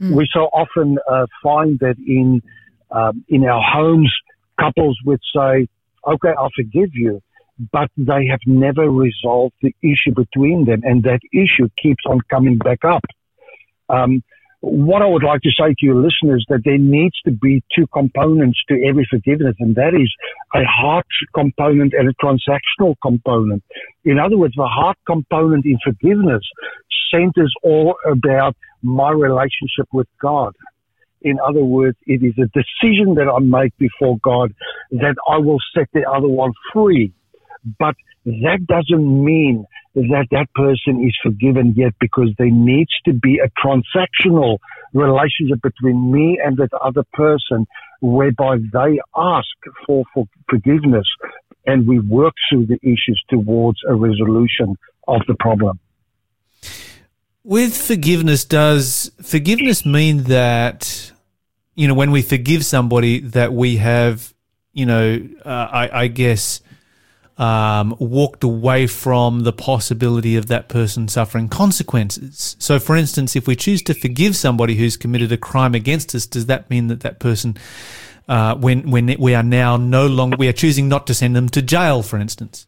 Mm. 0.00 0.14
We 0.14 0.28
so 0.32 0.44
often 0.52 0.98
uh, 1.10 1.26
find 1.42 1.78
that 1.80 1.96
in 1.98 2.42
um, 2.90 3.24
in 3.28 3.44
our 3.44 3.62
homes, 3.62 4.12
couples 4.58 4.98
would 5.04 5.20
say, 5.34 5.68
"Okay, 6.06 6.32
I'll 6.38 6.50
forgive 6.56 6.90
you," 6.94 7.20
but 7.72 7.90
they 7.96 8.26
have 8.26 8.40
never 8.46 8.90
resolved 8.90 9.54
the 9.62 9.74
issue 9.82 10.14
between 10.14 10.64
them, 10.64 10.82
and 10.84 11.02
that 11.04 11.20
issue 11.32 11.68
keeps 11.82 12.04
on 12.06 12.20
coming 12.30 12.58
back 12.58 12.84
up. 12.84 13.04
Um, 13.88 14.22
what 14.60 15.00
I 15.00 15.06
would 15.06 15.22
like 15.22 15.40
to 15.42 15.50
say 15.50 15.68
to 15.68 15.86
your 15.86 15.96
listeners 15.96 16.44
that 16.50 16.60
there 16.64 16.76
needs 16.76 17.18
to 17.24 17.30
be 17.30 17.62
two 17.74 17.86
components 17.86 18.58
to 18.68 18.74
every 18.86 19.06
forgiveness, 19.10 19.56
and 19.58 19.74
that 19.76 19.94
is 19.94 20.12
a 20.54 20.64
heart 20.64 21.06
component 21.34 21.94
and 21.94 22.08
a 22.08 22.12
transactional 22.22 22.94
component. 23.02 23.62
In 24.04 24.18
other 24.18 24.36
words, 24.36 24.54
the 24.56 24.66
heart 24.66 24.98
component 25.06 25.64
in 25.64 25.78
forgiveness 25.82 26.42
centers 27.10 27.52
all 27.62 27.96
about 28.06 28.54
my 28.82 29.10
relationship 29.10 29.88
with 29.92 30.08
God. 30.20 30.54
In 31.22 31.38
other 31.46 31.64
words, 31.64 31.98
it 32.06 32.22
is 32.22 32.34
a 32.38 32.46
decision 32.46 33.14
that 33.14 33.28
I 33.28 33.38
make 33.40 33.76
before 33.78 34.18
God 34.22 34.52
that 34.92 35.16
I 35.28 35.38
will 35.38 35.58
set 35.76 35.88
the 35.92 36.08
other 36.08 36.28
one 36.28 36.52
free. 36.72 37.12
But 37.78 37.94
that 38.24 38.66
doesn't 38.66 39.24
mean 39.24 39.66
that 39.94 40.26
that 40.30 40.46
person 40.54 41.04
is 41.04 41.16
forgiven 41.22 41.74
yet 41.76 41.94
because 42.00 42.30
there 42.38 42.50
needs 42.50 42.92
to 43.04 43.12
be 43.12 43.38
a 43.38 43.50
transactional 43.60 44.58
relationship 44.94 45.60
between 45.62 46.12
me 46.12 46.40
and 46.42 46.56
that 46.58 46.72
other 46.80 47.04
person 47.12 47.66
whereby 48.00 48.56
they 48.72 49.00
ask 49.16 49.48
for, 49.86 50.04
for 50.14 50.24
forgiveness 50.48 51.06
and 51.66 51.86
we 51.86 51.98
work 51.98 52.34
through 52.48 52.66
the 52.66 52.78
issues 52.82 53.22
towards 53.28 53.78
a 53.88 53.94
resolution 53.94 54.76
of 55.06 55.20
the 55.26 55.34
problem. 55.38 55.78
With 57.42 57.74
forgiveness, 57.74 58.44
does 58.44 59.10
forgiveness 59.22 59.86
mean 59.86 60.24
that, 60.24 61.10
you 61.74 61.88
know, 61.88 61.94
when 61.94 62.10
we 62.10 62.20
forgive 62.20 62.66
somebody 62.66 63.20
that 63.20 63.54
we 63.54 63.78
have, 63.78 64.34
you 64.74 64.84
know, 64.84 65.26
uh, 65.44 65.48
I, 65.48 66.02
I 66.02 66.06
guess, 66.08 66.60
um, 67.38 67.96
walked 67.98 68.44
away 68.44 68.86
from 68.86 69.40
the 69.40 69.54
possibility 69.54 70.36
of 70.36 70.48
that 70.48 70.68
person 70.68 71.08
suffering 71.08 71.48
consequences. 71.48 72.56
So, 72.58 72.78
for 72.78 72.94
instance, 72.94 73.34
if 73.34 73.46
we 73.46 73.56
choose 73.56 73.80
to 73.84 73.94
forgive 73.94 74.36
somebody 74.36 74.74
who's 74.74 74.98
committed 74.98 75.32
a 75.32 75.38
crime 75.38 75.74
against 75.74 76.14
us, 76.14 76.26
does 76.26 76.44
that 76.46 76.68
mean 76.68 76.88
that 76.88 77.00
that 77.00 77.18
person, 77.18 77.56
uh, 78.28 78.54
when 78.56 78.90
when 78.90 79.16
we 79.18 79.34
are 79.34 79.42
now 79.42 79.78
no 79.78 80.06
longer, 80.06 80.36
we 80.36 80.48
are 80.48 80.52
choosing 80.52 80.90
not 80.90 81.06
to 81.06 81.14
send 81.14 81.34
them 81.34 81.48
to 81.48 81.62
jail, 81.62 82.02
for 82.02 82.18
instance? 82.18 82.66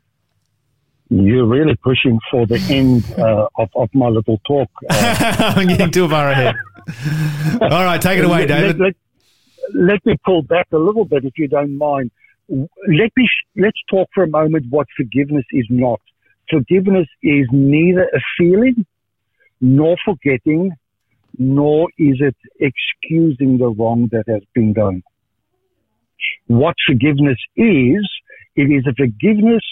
You're 1.08 1.46
really 1.46 1.76
pushing 1.76 2.18
for 2.30 2.46
the 2.46 2.58
end 2.70 3.04
uh, 3.18 3.48
of, 3.56 3.68
of 3.74 3.90
my 3.94 4.08
little 4.08 4.38
talk. 4.46 4.70
Uh, 4.88 5.52
I'm 5.56 5.68
getting 5.68 5.90
too 5.90 6.08
far 6.08 6.30
ahead. 6.30 6.54
All 7.60 7.84
right, 7.84 8.00
take 8.00 8.18
it 8.18 8.24
away, 8.24 8.46
David. 8.46 8.78
Let, 8.78 8.94
let, 9.74 9.74
let 9.74 10.06
me 10.06 10.16
pull 10.24 10.42
back 10.42 10.68
a 10.72 10.78
little 10.78 11.04
bit, 11.04 11.24
if 11.24 11.36
you 11.36 11.48
don't 11.48 11.76
mind 11.76 12.10
let 12.52 13.10
me 13.16 13.28
let's 13.56 13.78
talk 13.90 14.08
for 14.14 14.24
a 14.24 14.28
moment 14.28 14.66
what 14.70 14.86
forgiveness 14.96 15.44
is 15.52 15.66
not. 15.70 16.00
Forgiveness 16.50 17.06
is 17.22 17.46
neither 17.52 18.02
a 18.02 18.20
feeling 18.38 18.84
nor 19.60 19.96
forgetting, 20.04 20.72
nor 21.38 21.88
is 21.98 22.20
it 22.20 22.36
excusing 22.58 23.58
the 23.58 23.68
wrong 23.68 24.08
that 24.12 24.24
has 24.28 24.42
been 24.54 24.72
done. 24.72 25.02
What 26.46 26.74
forgiveness 26.86 27.38
is, 27.56 28.08
it 28.56 28.62
is 28.64 28.84
a 28.86 28.94
forgiveness 28.94 29.62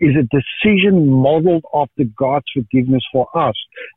is 0.00 0.14
a 0.16 0.22
decision 0.22 1.10
modeled 1.10 1.64
after 1.74 2.04
God's 2.16 2.46
forgiveness 2.54 3.02
for 3.12 3.26
us, 3.36 3.54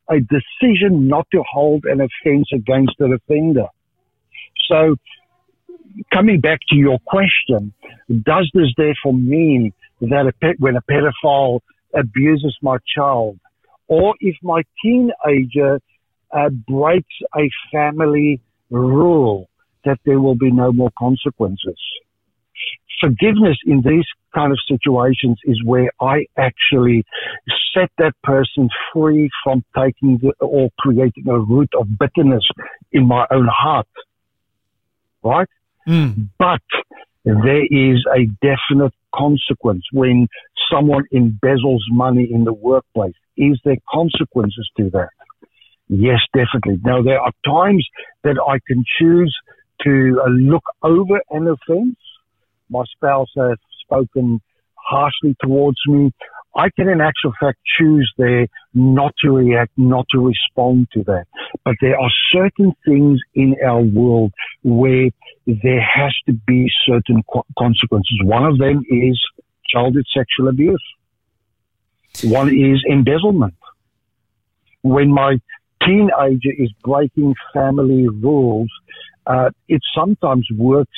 a 0.09 0.17
decision 0.19 1.07
not 1.07 1.27
to 1.31 1.43
hold 1.49 1.85
an 1.85 2.01
offense 2.01 2.47
against 2.53 2.93
the 2.99 3.17
offender. 3.17 3.67
So 4.69 4.95
coming 6.13 6.41
back 6.41 6.59
to 6.69 6.75
your 6.75 6.99
question, 7.05 7.73
does 8.09 8.49
this 8.53 8.73
therefore 8.77 9.13
mean 9.13 9.71
that 10.01 10.27
a 10.27 10.53
when 10.59 10.75
a 10.75 10.81
pedophile 10.81 11.61
abuses 11.93 12.57
my 12.61 12.77
child, 12.95 13.39
or 13.87 14.15
if 14.19 14.35
my 14.41 14.63
teenager 14.83 15.79
uh, 16.31 16.49
breaks 16.49 17.15
a 17.35 17.49
family 17.71 18.41
rule, 18.69 19.49
that 19.85 19.99
there 20.05 20.19
will 20.19 20.35
be 20.35 20.51
no 20.51 20.71
more 20.73 20.91
consequences? 20.97 21.79
Forgiveness 23.01 23.57
in 23.65 23.81
these 23.81 24.05
kind 24.33 24.51
of 24.51 24.59
situations 24.67 25.39
is 25.43 25.61
where 25.63 25.91
I 25.99 26.25
actually 26.37 27.03
set 27.73 27.89
that 27.97 28.13
person 28.23 28.69
free 28.93 29.29
from 29.43 29.63
taking 29.75 30.19
the, 30.19 30.33
or 30.39 30.69
creating 30.79 31.27
a 31.27 31.39
root 31.39 31.69
of 31.77 31.87
bitterness 31.99 32.47
in 32.91 33.07
my 33.07 33.25
own 33.29 33.47
heart. 33.51 33.87
Right? 35.23 35.49
Mm. 35.87 36.29
But 36.37 36.61
there 37.25 37.65
is 37.65 38.05
a 38.13 38.25
definite 38.41 38.93
consequence 39.13 39.83
when 39.91 40.27
someone 40.71 41.05
embezzles 41.13 41.81
money 41.89 42.27
in 42.31 42.43
the 42.43 42.53
workplace. 42.53 43.15
Is 43.37 43.59
there 43.65 43.77
consequences 43.91 44.69
to 44.77 44.89
that? 44.91 45.09
Yes, 45.89 46.19
definitely. 46.33 46.79
Now, 46.83 47.01
there 47.01 47.19
are 47.19 47.31
times 47.45 47.87
that 48.23 48.37
I 48.45 48.59
can 48.67 48.83
choose 48.99 49.35
to 49.81 50.21
uh, 50.25 50.29
look 50.29 50.63
over 50.81 51.21
an 51.31 51.47
offense. 51.47 51.97
My 52.69 52.83
spouse 52.95 53.29
has 53.37 53.57
spoken 53.83 54.41
harshly 54.75 55.35
towards 55.41 55.77
me. 55.87 56.11
I 56.55 56.69
can 56.69 56.87
in 56.87 57.01
actual 57.01 57.33
fact 57.39 57.57
choose 57.77 58.11
there 58.17 58.47
not 58.73 59.13
to 59.23 59.31
react, 59.31 59.71
not 59.75 60.05
to 60.11 60.19
respond 60.19 60.87
to 60.93 61.03
that. 61.05 61.25
But 61.65 61.75
there 61.81 61.99
are 61.99 62.11
certain 62.31 62.73
things 62.85 63.19
in 63.33 63.55
our 63.65 63.81
world 63.81 64.33
where 64.63 65.09
there 65.47 65.81
has 65.81 66.13
to 66.27 66.33
be 66.33 66.69
certain 66.85 67.23
consequences. 67.57 68.19
One 68.23 68.45
of 68.45 68.59
them 68.59 68.83
is 68.89 69.19
childhood 69.67 70.05
sexual 70.15 70.49
abuse. 70.49 70.83
One 72.23 72.49
is 72.49 72.83
embezzlement. 72.87 73.55
When 74.83 75.09
my 75.09 75.39
teenager 75.83 76.51
is 76.55 76.71
breaking 76.83 77.33
family 77.53 78.07
rules, 78.07 78.69
uh, 79.25 79.49
it 79.67 79.81
sometimes 79.95 80.47
works 80.55 80.97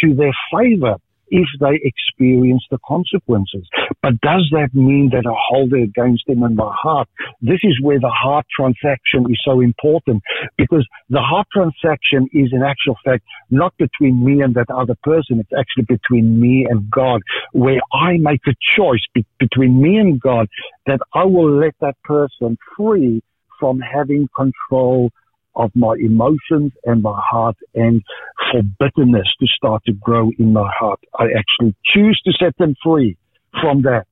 to 0.00 0.14
their 0.14 0.32
favor 0.52 0.96
if 1.30 1.48
they 1.60 1.80
experience 1.82 2.64
the 2.70 2.78
consequences. 2.86 3.68
But 4.02 4.20
does 4.20 4.48
that 4.52 4.70
mean 4.72 5.10
that 5.12 5.26
I 5.26 5.34
hold 5.48 5.72
it 5.72 5.82
against 5.82 6.24
them 6.26 6.42
in 6.42 6.56
my 6.56 6.74
heart? 6.74 7.08
This 7.40 7.60
is 7.62 7.78
where 7.82 8.00
the 8.00 8.10
heart 8.10 8.46
transaction 8.54 9.26
is 9.30 9.40
so 9.44 9.60
important 9.60 10.22
because 10.56 10.86
the 11.10 11.20
heart 11.20 11.46
transaction 11.52 12.28
is 12.32 12.50
in 12.52 12.62
actual 12.62 12.96
fact 13.04 13.24
not 13.50 13.76
between 13.76 14.24
me 14.24 14.40
and 14.42 14.54
that 14.54 14.70
other 14.70 14.96
person. 15.02 15.40
It's 15.40 15.52
actually 15.58 15.84
between 15.88 16.40
me 16.40 16.66
and 16.68 16.90
God 16.90 17.20
where 17.52 17.80
I 17.92 18.16
make 18.18 18.46
a 18.46 18.54
choice 18.76 19.04
be- 19.14 19.26
between 19.38 19.80
me 19.80 19.96
and 19.96 20.20
God 20.20 20.48
that 20.86 21.00
I 21.14 21.24
will 21.24 21.58
let 21.58 21.74
that 21.80 21.96
person 22.04 22.56
free 22.76 23.22
from 23.58 23.80
having 23.80 24.28
control 24.36 25.10
of 25.58 25.70
my 25.74 25.94
emotions 26.00 26.72
and 26.84 27.02
my 27.02 27.20
heart 27.30 27.56
and 27.74 28.02
for 28.50 28.62
bitterness 28.78 29.26
to 29.40 29.46
start 29.46 29.82
to 29.84 29.92
grow 29.92 30.30
in 30.38 30.52
my 30.52 30.70
heart. 30.78 31.00
I 31.18 31.24
actually 31.36 31.74
choose 31.84 32.18
to 32.24 32.32
set 32.32 32.56
them 32.58 32.74
free 32.82 33.18
from 33.60 33.82
that 33.82 34.06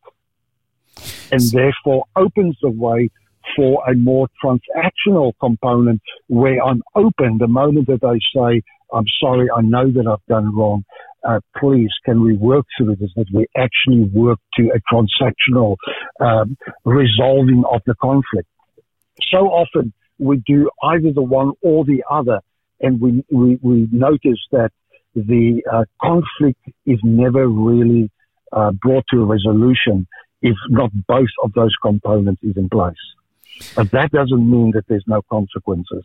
and 1.31 1.41
therefore 1.53 2.05
opens 2.17 2.57
the 2.61 2.71
way 2.71 3.11
for 3.55 3.83
a 3.89 3.95
more 3.95 4.29
transactional 4.45 5.33
component 5.41 6.03
where 6.27 6.63
I'm 6.63 6.83
open 6.95 7.39
the 7.39 7.47
moment 7.47 7.87
that 7.87 8.05
I 8.05 8.19
say, 8.37 8.63
I'm 8.93 9.05
sorry, 9.21 9.49
I 9.57 9.63
know 9.63 9.91
that 9.91 10.07
I've 10.07 10.27
done 10.29 10.55
wrong. 10.55 10.85
Uh, 11.27 11.41
please, 11.57 11.91
can 12.05 12.23
we 12.23 12.35
work 12.35 12.67
through 12.77 12.97
this? 12.97 13.11
That 13.17 13.27
we 13.33 13.47
actually 13.57 14.05
work 14.13 14.39
to 14.57 14.71
a 14.75 14.81
transactional 14.93 15.77
um, 16.21 16.57
resolving 16.85 17.65
of 17.71 17.83
the 17.87 17.95
conflict. 18.01 18.49
So 19.33 19.49
often, 19.49 19.93
we 20.19 20.43
do 20.47 20.71
either 20.83 21.13
the 21.13 21.23
one 21.23 21.53
or 21.63 21.85
the 21.85 22.03
other. 22.11 22.41
And 22.81 23.01
we, 23.01 23.25
we, 23.31 23.59
we 23.63 23.89
notice 23.91 24.39
that 24.53 24.71
the 25.15 25.63
uh, 25.73 25.85
conflict 26.03 26.61
is 26.85 26.99
never 27.03 27.49
really 27.49 28.11
uh, 28.53 28.73
brought 28.73 29.05
to 29.13 29.23
a 29.23 29.25
resolution 29.25 30.07
if 30.43 30.57
not 30.69 30.91
both 31.07 31.29
of 31.43 31.53
those 31.55 31.75
components 31.83 32.43
is 32.43 32.57
in 32.57 32.69
place. 32.69 32.95
But 33.75 33.91
that 33.93 34.13
doesn't 34.13 34.51
mean 34.51 34.73
that 34.73 34.87
there's 34.87 35.05
no 35.07 35.23
consequences. 35.23 36.05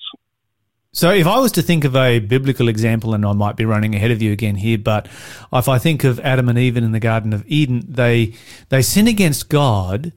So, 0.93 1.11
if 1.11 1.25
I 1.25 1.39
was 1.39 1.53
to 1.53 1.61
think 1.61 1.85
of 1.85 1.95
a 1.95 2.19
biblical 2.19 2.67
example, 2.67 3.13
and 3.13 3.25
I 3.25 3.31
might 3.31 3.55
be 3.55 3.63
running 3.63 3.95
ahead 3.95 4.11
of 4.11 4.21
you 4.21 4.33
again 4.33 4.55
here, 4.55 4.77
but 4.77 5.07
if 5.53 5.69
I 5.69 5.77
think 5.77 6.03
of 6.03 6.19
Adam 6.19 6.49
and 6.49 6.57
Eve 6.57 6.75
in 6.75 6.91
the 6.91 6.99
Garden 6.99 7.31
of 7.31 7.45
Eden, 7.47 7.85
they 7.87 8.33
they 8.69 8.81
sin 8.81 9.07
against 9.07 9.47
God, 9.47 10.11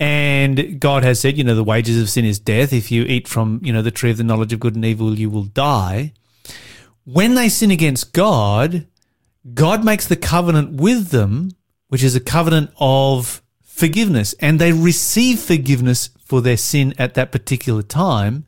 and 0.00 0.80
God 0.80 1.04
has 1.04 1.20
said, 1.20 1.38
you 1.38 1.44
know, 1.44 1.54
the 1.54 1.62
wages 1.62 2.00
of 2.00 2.10
sin 2.10 2.24
is 2.24 2.40
death. 2.40 2.72
If 2.72 2.90
you 2.90 3.04
eat 3.04 3.28
from, 3.28 3.60
you 3.62 3.72
know, 3.72 3.82
the 3.82 3.92
tree 3.92 4.10
of 4.10 4.16
the 4.16 4.24
knowledge 4.24 4.52
of 4.52 4.58
good 4.58 4.74
and 4.74 4.84
evil, 4.84 5.16
you 5.16 5.30
will 5.30 5.44
die. 5.44 6.12
When 7.04 7.34
they 7.34 7.48
sin 7.48 7.70
against 7.70 8.12
God, 8.12 8.86
God 9.54 9.84
makes 9.84 10.06
the 10.06 10.16
covenant 10.16 10.80
with 10.80 11.10
them, 11.10 11.50
which 11.88 12.02
is 12.02 12.16
a 12.16 12.20
covenant 12.20 12.70
of 12.78 13.42
forgiveness, 13.62 14.34
and 14.40 14.58
they 14.58 14.72
receive 14.72 15.38
forgiveness 15.38 16.10
for 16.24 16.40
their 16.40 16.56
sin 16.56 16.94
at 16.98 17.14
that 17.14 17.30
particular 17.30 17.82
time 17.82 18.46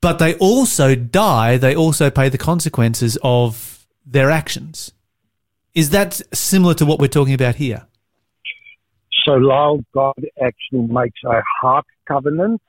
but 0.00 0.18
they 0.18 0.34
also 0.36 0.94
die, 0.94 1.56
they 1.56 1.74
also 1.74 2.10
pay 2.10 2.28
the 2.28 2.38
consequences 2.38 3.18
of 3.22 3.86
their 4.06 4.30
actions. 4.30 4.92
Is 5.74 5.90
that 5.90 6.20
similar 6.32 6.74
to 6.74 6.86
what 6.86 6.98
we're 6.98 7.08
talking 7.08 7.34
about 7.34 7.56
here? 7.56 7.86
So, 9.24 9.34
Lyle, 9.34 9.80
God 9.92 10.14
actually 10.42 10.86
makes 10.86 11.20
a 11.24 11.42
heart 11.60 11.86
covenant. 12.06 12.62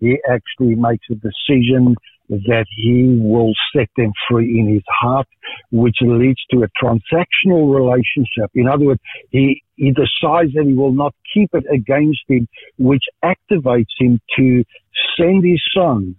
He 0.00 0.18
actually 0.28 0.74
makes 0.74 1.06
a 1.10 1.14
decision 1.14 1.96
that 2.28 2.66
he 2.76 3.18
will 3.20 3.52
set 3.74 3.88
them 3.96 4.12
free 4.28 4.58
in 4.58 4.72
his 4.72 4.82
heart, 4.88 5.28
which 5.70 5.98
leads 6.00 6.40
to 6.50 6.64
a 6.64 6.68
transactional 6.82 7.72
relationship. 7.72 8.50
In 8.54 8.68
other 8.68 8.84
words, 8.84 9.00
he, 9.30 9.62
he 9.76 9.92
decides 9.92 10.52
that 10.54 10.64
he 10.66 10.74
will 10.74 10.92
not 10.92 11.14
keep 11.32 11.50
it 11.54 11.64
against 11.72 12.22
him, 12.28 12.48
which 12.78 13.04
activates 13.24 13.94
him 13.98 14.20
to 14.36 14.64
send 15.16 15.44
his 15.44 15.62
son 15.74 16.16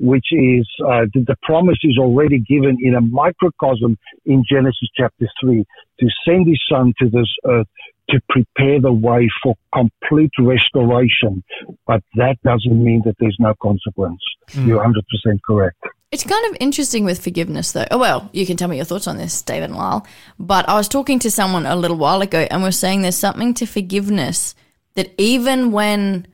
which 0.00 0.28
is 0.32 0.66
uh, 0.86 1.04
the, 1.12 1.22
the, 1.26 1.36
promise 1.42 1.76
is 1.84 1.98
already 1.98 2.38
given 2.38 2.78
in 2.80 2.94
a 2.94 3.02
microcosm 3.02 3.98
in 4.24 4.42
Genesis 4.50 4.88
chapter 4.96 5.26
3 5.42 5.62
to 6.00 6.06
send 6.26 6.48
his 6.48 6.58
son 6.70 6.94
to 6.98 7.10
this 7.10 7.28
earth 7.44 7.66
to 8.10 8.20
prepare 8.28 8.80
the 8.80 8.92
way 8.92 9.28
for 9.42 9.54
complete 9.74 10.30
restoration. 10.38 11.42
But 11.86 12.02
that 12.14 12.36
doesn't 12.44 12.82
mean 12.82 13.02
that 13.04 13.16
there's 13.18 13.36
no 13.38 13.54
consequence. 13.60 14.20
Mm. 14.50 14.66
You're 14.66 14.84
100% 14.84 15.38
correct. 15.46 15.76
It's 16.10 16.24
kind 16.24 16.50
of 16.50 16.56
interesting 16.58 17.04
with 17.04 17.22
forgiveness, 17.22 17.72
though. 17.72 17.86
Oh, 17.90 17.98
well, 17.98 18.28
you 18.32 18.44
can 18.44 18.56
tell 18.56 18.68
me 18.68 18.76
your 18.76 18.84
thoughts 18.84 19.06
on 19.06 19.16
this, 19.16 19.42
David 19.42 19.70
and 19.70 19.78
Lyle. 19.78 20.06
But 20.38 20.68
I 20.68 20.74
was 20.74 20.88
talking 20.88 21.20
to 21.20 21.30
someone 21.30 21.66
a 21.66 21.76
little 21.76 21.96
while 21.96 22.20
ago 22.20 22.46
and 22.50 22.62
we're 22.62 22.72
saying 22.72 23.02
there's 23.02 23.16
something 23.16 23.54
to 23.54 23.66
forgiveness 23.66 24.54
that 24.94 25.12
even 25.18 25.70
when 25.70 26.26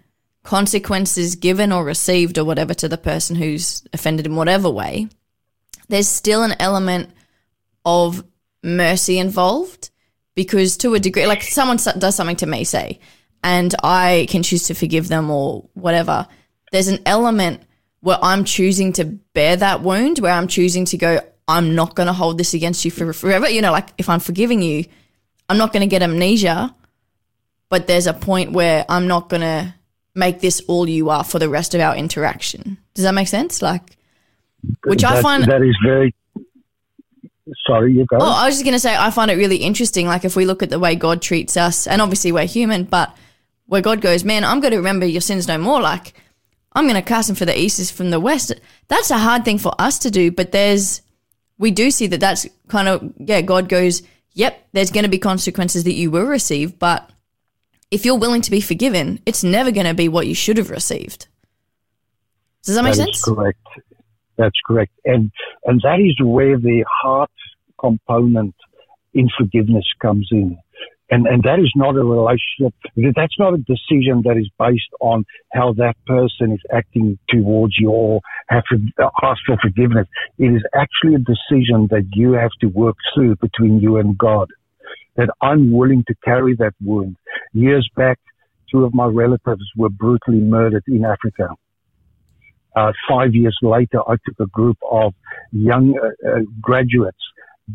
consequences 0.45 1.35
given 1.35 1.73
or 1.73 1.85
received 1.85 2.39
or 2.39 2.45
whatever 2.45 2.73
to 2.73 2.89
the 2.89 2.97
person 2.97 3.37
who's 3.37 3.85
offended 3.93 4.25
in 4.25 4.37
whatever 4.37 4.71
way, 4.71 5.09
there's 5.89 6.09
still 6.09 6.43
an 6.43 6.55
element 6.59 7.11
of 7.85 8.25
mercy 8.63 9.19
involved 9.19 9.91
because 10.37 10.77
to 10.77 10.95
a 10.95 11.01
degree, 11.01 11.27
like 11.27 11.43
someone 11.43 11.79
does 11.99 12.15
something 12.15 12.37
to 12.37 12.47
me, 12.47 12.63
say, 12.63 13.01
and 13.43 13.75
I 13.83 14.29
can 14.31 14.45
choose 14.45 14.69
to 14.69 14.75
forgive 14.75 15.09
them 15.09 15.31
or 15.31 15.69
whatever, 15.75 16.29
there's 16.71 16.89
an 16.89 17.01
element 17.05 17.63
where 18.01 18.19
I'm 18.23 18.45
choosing 18.45 18.93
to 18.95 19.05
bear 19.05 19.57
that 19.57 19.81
wound, 19.81 20.21
where 20.21 20.33
I'm 20.33 20.47
choosing 20.47 20.85
to 20.87 20.97
go, 20.97 21.21
I'm 21.49 21.75
not 21.75 21.97
going 21.97 22.07
to 22.07 22.13
hold 22.13 22.39
this 22.39 22.55
against 22.55 22.85
you 22.85 22.91
for 22.91 23.13
forever. 23.13 23.49
You 23.49 23.63
know, 23.63 23.73
like 23.73 23.89
if 23.99 24.09
I'm 24.09 24.21
forgiving 24.21 24.63
you, 24.63 24.85
I'm 25.49 25.59
not 25.59 25.73
going 25.73 25.81
to 25.81 25.87
get 25.87 26.03
amnesia, 26.03 26.75
but 27.69 27.87
there's 27.87 28.07
a 28.07 28.13
point 28.13 28.53
where 28.53 28.85
I'm 28.89 29.09
not 29.09 29.29
going 29.29 29.43
to 29.43 29.75
make 30.15 30.41
this 30.41 30.61
all 30.69 30.89
you 30.89 31.11
are 31.11 31.25
for 31.25 31.39
the 31.39 31.49
rest 31.49 31.75
of 31.75 31.81
our 31.81 31.97
interaction. 31.97 32.79
Does 32.95 33.05
that 33.05 33.15
make 33.15 33.29
sense? 33.29 33.63
Like, 33.63 33.97
which 34.85 35.03
that, 35.03 35.17
I 35.17 35.23
find 35.23 35.45
that 35.45 35.63
is 35.63 35.77
very. 35.85 36.15
Sorry, 37.67 37.93
you 37.93 38.07
go. 38.07 38.19
Oh, 38.21 38.33
I 38.33 38.47
was 38.47 38.55
just 38.55 38.65
going 38.65 38.75
to 38.75 38.81
say 38.81 38.97
I 38.97 39.11
find 39.11 39.31
it 39.31 39.37
really 39.37 39.57
interesting. 39.59 40.07
Like, 40.07 40.25
if 40.25 40.37
we 40.37 40.45
look 40.45 40.63
at 40.63 40.71
the 40.71 40.79
way 40.79 40.95
God 40.95 41.23
treats 41.23 41.57
us, 41.57 41.87
and 41.87 42.03
obviously 42.03 42.33
we're 42.33 42.47
human, 42.47 42.85
but 42.85 43.17
where 43.67 43.83
God 43.83 44.01
goes, 44.01 44.25
man, 44.25 44.45
I'm 44.45 44.61
going 44.61 44.73
to 44.73 44.79
remember 44.79 45.07
your 45.07 45.21
sins 45.21 45.49
no 45.49 45.59
more. 45.59 45.81
Like, 45.81 46.15
I'm 46.73 46.85
going 46.85 46.95
to 46.95 47.03
cast 47.03 47.29
them 47.29 47.37
for 47.37 47.47
the 47.47 47.59
east 47.59 47.79
is 47.79 47.91
from 47.91 48.11
the 48.11 48.21
west. 48.21 48.53
That's 48.89 49.11
a 49.11 49.19
hard 49.19 49.45
thing 49.45 49.59
for 49.59 49.73
us 49.79 49.99
to 50.01 50.11
do, 50.11 50.31
but 50.31 50.53
there's 50.53 51.03
we 51.59 51.71
do 51.71 51.91
see 51.91 52.07
that 52.09 52.21
that's 52.21 52.47
kind 52.69 52.87
of 52.87 53.13
yeah. 53.19 53.41
God 53.41 53.69
goes, 53.69 54.03
yep, 54.33 54.67
there's 54.73 54.91
going 54.91 55.05
to 55.05 55.11
be 55.11 55.19
consequences 55.19 55.85
that 55.85 55.95
you 55.95 56.11
will 56.11 56.27
receive, 56.27 56.79
but 56.79 57.11
if 57.91 58.05
you're 58.05 58.19
willing 58.19 58.43
to 58.43 58.51
be 58.51 58.61
forgiven, 58.61 59.21
it's 59.27 59.43
never 59.43 59.71
going 59.71 59.87
to 59.87 59.95
be 59.95 60.09
what 60.09 60.27
you 60.27 60.35
should 60.35 60.59
have 60.59 60.71
received. 60.71 61.29
Does 62.65 62.75
that 62.75 62.83
make 62.83 62.95
that 62.97 63.05
sense? 63.05 63.25
correct. 63.25 63.59
That's 64.37 64.59
correct. 64.67 64.93
And 65.05 65.31
and 65.65 65.81
that 65.83 66.01
is 66.01 66.17
where 66.23 66.59
the 66.59 66.85
heart 66.91 67.31
component 67.79 68.55
in 69.15 69.29
forgiveness 69.37 69.85
comes 70.01 70.29
in. 70.31 70.59
And 71.09 71.27
and 71.27 71.43
that 71.45 71.61
is 71.61 71.73
not 71.77 71.95
a 71.95 72.03
relationship 72.03 72.75
that's 73.15 73.39
not 73.39 73.55
a 73.55 73.59
decision 73.59 74.23
that 74.25 74.37
is 74.37 74.51
based 74.59 74.91
on 75.01 75.25
how 75.53 75.73
that 75.75 75.95
person 76.05 76.53
is 76.53 76.61
acting 76.73 77.17
towards 77.29 77.75
you 77.79 77.91
or 77.91 78.21
have 78.49 78.65
to 78.73 78.79
ask 79.23 79.39
for 79.47 79.57
forgiveness. 79.63 80.09
It 80.39 80.47
is 80.47 80.63
actually 80.75 81.15
a 81.15 81.19
decision 81.19 81.87
that 81.91 82.09
you 82.13 82.33
have 82.33 82.51
to 82.61 82.67
work 82.67 82.97
through 83.15 83.37
between 83.37 83.79
you 83.79 83.99
and 83.99 84.19
God 84.19 84.49
that 85.17 85.29
I'm 85.41 85.73
willing 85.73 86.05
to 86.09 86.15
carry 86.25 86.57
that 86.57 86.75
wound. 86.83 87.17
Years 87.53 87.89
back, 87.97 88.19
two 88.71 88.85
of 88.85 88.93
my 88.93 89.07
relatives 89.07 89.65
were 89.77 89.89
brutally 89.89 90.41
murdered 90.41 90.85
in 90.89 91.05
Africa. 91.05 91.51
Uh, 92.75 92.93
five 93.09 93.35
years 93.35 93.57
later, 93.63 94.01
I 94.07 94.17
took 94.27 94.39
a 94.41 94.47
group 94.47 94.77
of 94.91 95.15
young 95.53 95.99
uh, 95.99 96.29
uh, 96.29 96.41
graduates 96.61 97.17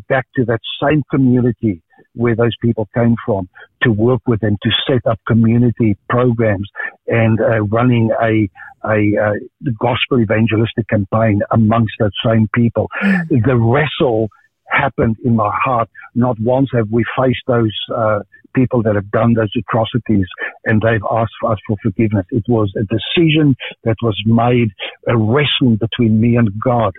back 0.08 0.26
to 0.36 0.44
that 0.46 0.60
same 0.82 1.02
community 1.10 1.82
where 2.14 2.36
those 2.36 2.54
people 2.60 2.88
came 2.94 3.14
from 3.24 3.48
to 3.82 3.90
work 3.90 4.20
with 4.26 4.40
them 4.40 4.56
to 4.62 4.70
set 4.86 5.06
up 5.06 5.18
community 5.26 5.96
programs 6.08 6.68
and 7.06 7.40
uh, 7.40 7.62
running 7.64 8.10
a 8.22 8.48
a 8.84 9.12
uh, 9.16 9.70
gospel 9.78 10.20
evangelistic 10.20 10.88
campaign 10.88 11.40
amongst 11.52 11.94
that 12.00 12.10
same 12.26 12.48
people. 12.52 12.88
The 13.30 13.56
wrestle 13.56 14.28
happened 14.68 15.16
in 15.24 15.36
my 15.36 15.50
heart. 15.64 15.88
Not 16.16 16.36
once 16.40 16.70
have 16.72 16.88
we 16.90 17.04
faced 17.16 17.42
those 17.46 17.72
uh, 17.94 18.20
people 18.54 18.82
that 18.82 18.94
have 18.94 19.10
done 19.10 19.34
those 19.34 19.52
atrocities 19.56 20.26
and 20.64 20.82
they've 20.82 21.04
asked 21.10 21.32
for 21.40 21.52
us 21.52 21.58
for 21.66 21.76
forgiveness. 21.82 22.26
It 22.30 22.44
was 22.48 22.72
a 22.76 22.82
decision 22.82 23.54
that 23.84 23.96
was 24.02 24.20
made, 24.26 24.70
a 25.06 25.16
wrestling 25.16 25.76
between 25.76 26.20
me 26.20 26.36
and 26.36 26.48
God 26.64 26.92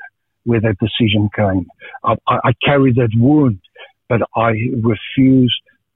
where 0.44 0.62
that 0.62 0.78
decision 0.80 1.30
came. 1.36 1.68
I, 2.04 2.16
I 2.28 2.52
carry 2.64 2.94
that 2.94 3.10
wound, 3.16 3.60
but 4.10 4.22
I 4.36 4.52
refuse 4.82 5.56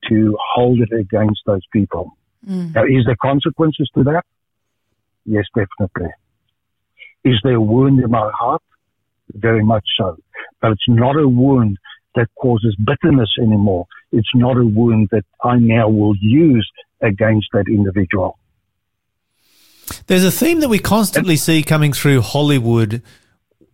to 0.09 0.37
hold 0.55 0.79
it 0.79 0.93
against 0.93 1.41
those 1.45 1.65
people. 1.73 2.11
Mm. 2.47 2.73
Now, 2.73 2.83
is 2.83 3.05
there 3.05 3.17
consequences 3.21 3.89
to 3.95 4.03
that? 4.03 4.23
Yes, 5.25 5.45
definitely. 5.55 6.13
Is 7.25 7.35
there 7.43 7.55
a 7.55 7.61
wound 7.61 7.99
in 7.99 8.09
my 8.09 8.31
heart? 8.33 8.61
Very 9.33 9.63
much 9.63 9.83
so 9.97 10.17
but 10.61 10.71
it's 10.71 10.87
not 10.87 11.15
a 11.15 11.27
wound 11.27 11.77
that 12.15 12.27
causes 12.39 12.75
bitterness 12.83 13.29
anymore. 13.39 13.85
It's 14.11 14.29
not 14.33 14.57
a 14.57 14.65
wound 14.65 15.09
that 15.11 15.25
I 15.43 15.57
now 15.57 15.89
will 15.89 16.15
use 16.19 16.69
against 17.01 17.47
that 17.53 17.65
individual. 17.67 18.39
There's 20.07 20.25
a 20.25 20.31
theme 20.31 20.59
that 20.61 20.69
we 20.69 20.79
constantly 20.79 21.37
see 21.37 21.63
coming 21.63 21.93
through 21.93 22.21
Hollywood, 22.21 23.01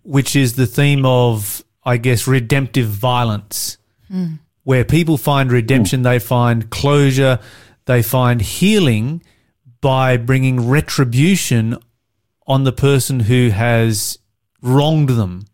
which 0.03 0.35
is 0.35 0.55
the 0.55 0.67
theme 0.67 1.05
of, 1.05 1.63
I 1.83 1.97
guess, 1.97 2.27
redemptive 2.27 2.87
violence, 2.87 3.77
mm. 4.11 4.39
where 4.63 4.85
people 4.85 5.17
find 5.17 5.51
redemption, 5.51 6.01
mm. 6.01 6.03
they 6.03 6.19
find 6.19 6.69
closure, 6.69 7.39
they 7.85 8.01
find 8.01 8.41
healing 8.41 9.23
by 9.81 10.17
bringing 10.17 10.67
retribution 10.67 11.77
on 12.47 12.63
the 12.63 12.71
person 12.71 13.21
who 13.21 13.49
has 13.49 14.19
wronged 14.61 15.09
them. 15.09 15.45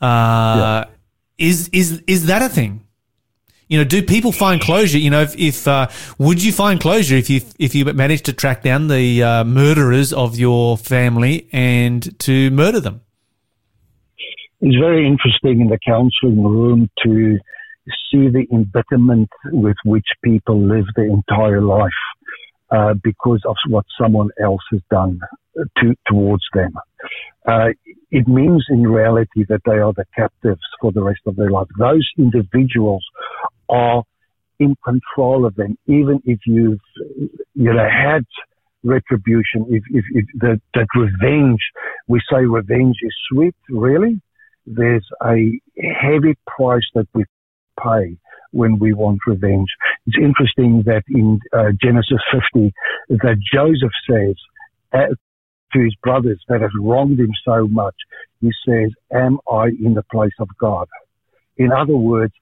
Uh, 0.00 0.06
yeah. 0.06 0.84
Is 1.38 1.68
is 1.68 2.02
is 2.06 2.26
that 2.26 2.42
a 2.42 2.48
thing? 2.48 2.84
You 3.68 3.78
know, 3.78 3.84
do 3.84 4.02
people 4.02 4.32
find 4.32 4.60
closure? 4.60 4.98
You 4.98 5.10
know, 5.10 5.20
if, 5.20 5.36
if 5.36 5.68
uh, 5.68 5.88
would 6.18 6.42
you 6.42 6.52
find 6.52 6.80
closure 6.80 7.16
if 7.16 7.28
you 7.30 7.42
if 7.58 7.74
you 7.74 7.84
managed 7.84 8.24
to 8.26 8.32
track 8.32 8.62
down 8.62 8.88
the 8.88 9.22
uh, 9.22 9.44
murderers 9.44 10.12
of 10.12 10.38
your 10.38 10.76
family 10.76 11.48
and 11.52 12.18
to 12.20 12.50
murder 12.50 12.80
them? 12.80 13.02
It's 14.60 14.76
very 14.76 15.06
interesting 15.06 15.60
in 15.60 15.68
the 15.68 15.78
counselling 15.86 16.42
room 16.42 16.90
to 17.04 17.38
see 18.10 18.28
the 18.28 18.46
embitterment 18.52 19.30
with 19.52 19.76
which 19.84 20.06
people 20.22 20.60
live 20.60 20.84
their 20.96 21.06
entire 21.06 21.62
life 21.62 21.90
uh, 22.70 22.94
because 23.02 23.40
of 23.46 23.56
what 23.68 23.84
someone 24.00 24.30
else 24.42 24.60
has 24.72 24.80
done 24.90 25.20
to, 25.78 25.94
towards 26.06 26.42
them. 26.54 26.72
Uh, 27.46 27.68
it 28.10 28.26
means 28.26 28.66
in 28.68 28.82
reality 28.82 29.44
that 29.48 29.60
they 29.64 29.78
are 29.78 29.92
the 29.92 30.04
captives 30.14 30.60
for 30.80 30.92
the 30.92 31.02
rest 31.02 31.20
of 31.26 31.36
their 31.36 31.50
life. 31.50 31.68
Those 31.78 32.06
individuals 32.18 33.04
are 33.68 34.02
in 34.58 34.74
control 34.84 35.46
of 35.46 35.54
them, 35.54 35.78
even 35.86 36.20
if 36.24 36.40
you've, 36.46 36.80
you 37.54 37.72
know, 37.72 37.88
had 37.88 38.24
retribution, 38.82 39.66
if, 39.70 39.84
if, 39.90 40.04
if 40.12 40.24
that, 40.40 40.60
that 40.74 40.86
revenge 40.94 41.60
We 42.08 42.20
say 42.30 42.44
revenge 42.44 42.96
is 43.02 43.14
sweet, 43.30 43.54
really. 43.68 44.20
There's 44.70 45.06
a 45.24 45.58
heavy 45.78 46.36
price 46.46 46.86
that 46.94 47.06
we 47.14 47.24
pay 47.82 48.18
when 48.50 48.78
we 48.78 48.92
want 48.92 49.20
revenge. 49.26 49.68
It's 50.06 50.16
interesting 50.20 50.82
that 50.86 51.02
in 51.08 51.40
uh, 51.52 51.72
Genesis 51.82 52.18
50 52.54 52.72
that 53.10 53.36
Joseph 53.52 53.92
says 54.08 54.36
to 55.72 55.80
his 55.82 55.94
brothers 56.02 56.42
that 56.48 56.60
have 56.60 56.70
wronged 56.80 57.18
him 57.18 57.30
so 57.44 57.66
much, 57.66 57.94
he 58.40 58.50
says, 58.66 58.90
am 59.12 59.38
I 59.50 59.68
in 59.68 59.94
the 59.94 60.04
place 60.10 60.32
of 60.38 60.48
God? 60.58 60.88
In 61.56 61.72
other 61.72 61.96
words, 61.96 62.32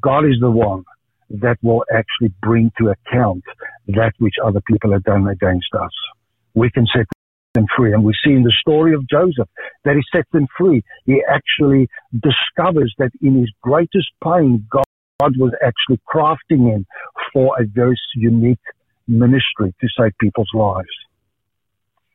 God 0.00 0.24
is 0.24 0.36
the 0.40 0.50
one 0.50 0.84
that 1.30 1.56
will 1.62 1.84
actually 1.92 2.34
bring 2.42 2.72
to 2.78 2.88
account 2.88 3.44
that 3.88 4.12
which 4.18 4.34
other 4.44 4.60
people 4.66 4.92
have 4.92 5.04
done 5.04 5.28
against 5.28 5.72
us. 5.74 5.92
We 6.54 6.70
can 6.70 6.86
set 6.94 7.06
them 7.54 7.66
free. 7.76 7.92
And 7.92 8.04
we 8.04 8.12
see 8.24 8.32
in 8.32 8.42
the 8.42 8.54
story 8.60 8.94
of 8.94 9.08
Joseph 9.08 9.48
that 9.84 9.96
he 9.96 10.02
sets 10.14 10.28
them 10.32 10.46
free. 10.56 10.82
He 11.04 11.22
actually 11.28 11.88
discovers 12.12 12.94
that 12.98 13.10
in 13.22 13.38
his 13.38 13.50
greatest 13.62 14.08
pain, 14.22 14.66
God, 14.70 14.84
God 15.20 15.36
was 15.36 15.52
actually 15.62 16.00
crafting 16.12 16.70
him 16.70 16.86
for 17.32 17.60
a 17.60 17.64
very 17.66 17.96
unique 18.14 18.58
ministry 19.08 19.74
to 19.80 19.88
save 19.98 20.12
people's 20.20 20.50
lives. 20.54 20.88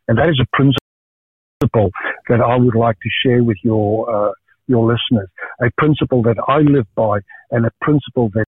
And 0.08 0.17
that 0.17 0.30
is 0.30 0.39
a 0.41 0.48
principle 0.56 1.91
that 2.30 2.41
I 2.41 2.56
would 2.56 2.76
like 2.76 2.98
to 3.00 3.10
share 3.24 3.43
with 3.43 3.58
your, 3.63 4.30
uh, 4.30 4.32
your 4.67 4.86
listeners. 4.86 5.30
A 5.62 5.69
principle 5.78 6.21
that 6.24 6.38
I 6.48 6.60
live 6.60 6.88
by 6.95 7.19
and 7.52 7.65
a 7.65 7.71
principle 7.82 8.30
that 8.34 8.45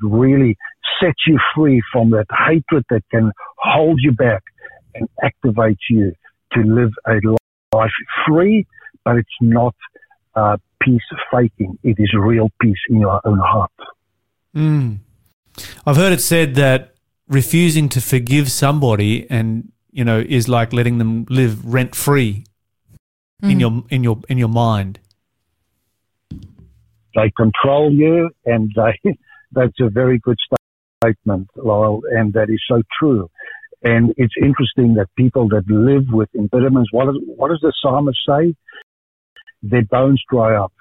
really 0.00 0.56
sets 1.00 1.20
you 1.26 1.38
free 1.54 1.82
from 1.92 2.10
that 2.10 2.26
hatred 2.30 2.84
that 2.90 3.02
can 3.10 3.30
hold 3.58 3.98
you 4.02 4.12
back 4.12 4.42
and 4.94 5.08
activate 5.22 5.78
you 5.90 6.12
to 6.52 6.60
live 6.62 6.90
a 7.06 7.20
life 7.76 7.90
free, 8.26 8.66
but 9.04 9.16
it's 9.16 9.28
not 9.40 9.74
uh, 10.34 10.56
peace 10.80 11.02
faking. 11.32 11.78
It 11.82 11.96
is 11.98 12.12
real 12.18 12.50
peace 12.60 12.78
in 12.88 13.00
your 13.00 13.20
own 13.24 13.38
heart. 13.38 13.72
Mm. 14.54 14.98
I've 15.86 15.96
heard 15.96 16.12
it 16.12 16.20
said 16.20 16.54
that 16.56 16.94
refusing 17.28 17.88
to 17.88 18.00
forgive 18.00 18.50
somebody 18.50 19.28
and 19.30 19.72
you 19.90 20.04
know 20.04 20.20
is 20.20 20.48
like 20.48 20.72
letting 20.72 20.98
them 20.98 21.24
live 21.30 21.64
rent 21.64 21.94
free 21.94 22.44
mm. 23.42 23.50
in 23.50 23.60
your 23.60 23.84
in 23.90 24.04
your 24.04 24.20
in 24.28 24.38
your 24.38 24.48
mind. 24.48 24.98
They 27.14 27.30
control 27.36 27.92
you, 27.92 28.30
and 28.44 28.72
they 28.74 29.16
that's 29.52 29.78
a 29.80 29.88
very 29.88 30.18
good 30.18 30.38
statement, 31.02 31.48
Lyle, 31.56 32.02
and 32.10 32.32
that 32.32 32.50
is 32.50 32.60
so 32.68 32.82
true. 32.98 33.30
And 33.84 34.14
it's 34.16 34.34
interesting 34.40 34.94
that 34.94 35.08
people 35.16 35.48
that 35.48 35.64
live 35.68 36.06
with 36.10 36.30
impediments, 36.34 36.90
what, 36.90 37.10
is, 37.10 37.16
what 37.36 37.48
does 37.48 37.60
the 37.60 37.72
psalmist 37.82 38.18
say? 38.26 38.54
Their 39.62 39.84
bones 39.84 40.22
dry 40.30 40.56
up. 40.56 40.72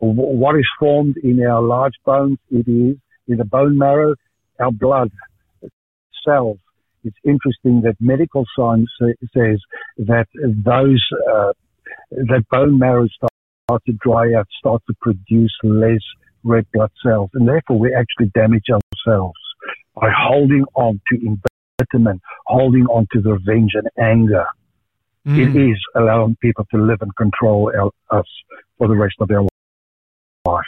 What 0.00 0.56
is 0.56 0.66
formed 0.78 1.16
in 1.22 1.40
our 1.44 1.62
large 1.62 1.94
bones? 2.04 2.38
It 2.50 2.68
is 2.68 2.96
in 3.28 3.36
the 3.36 3.44
bone 3.44 3.78
marrow, 3.78 4.14
our 4.60 4.72
blood 4.72 5.10
cells. 6.26 6.58
It's 7.04 7.16
interesting 7.24 7.82
that 7.82 7.94
medical 8.00 8.44
science 8.56 8.90
says 9.00 9.60
that 9.98 10.26
those 10.34 11.02
uh, 11.30 11.52
that 12.10 12.44
bone 12.50 12.78
marrow 12.78 13.06
start 13.08 13.84
to 13.86 13.92
dry 13.92 14.34
out, 14.34 14.46
start 14.58 14.82
to 14.88 14.94
produce 15.00 15.56
less 15.62 16.02
red 16.44 16.66
blood 16.72 16.90
cells, 17.04 17.30
and 17.34 17.46
therefore 17.46 17.78
we 17.78 17.94
actually 17.94 18.30
damage 18.34 18.66
ourselves 18.70 19.38
by 19.94 20.08
holding 20.16 20.64
on 20.74 21.00
to 21.10 21.16
embitterment, 21.78 22.22
holding 22.46 22.86
on 22.86 23.06
to 23.12 23.20
the 23.20 23.32
revenge 23.32 23.72
and 23.74 23.88
anger. 23.98 24.46
Mm. 25.26 25.54
It 25.54 25.70
is 25.70 25.78
allowing 25.94 26.36
people 26.36 26.64
to 26.72 26.80
live 26.80 27.02
and 27.02 27.14
control 27.16 27.72
our, 27.76 28.18
us 28.18 28.26
for 28.78 28.88
the 28.88 28.96
rest 28.96 29.14
of 29.20 29.28
their 29.28 29.42
life. 30.46 30.64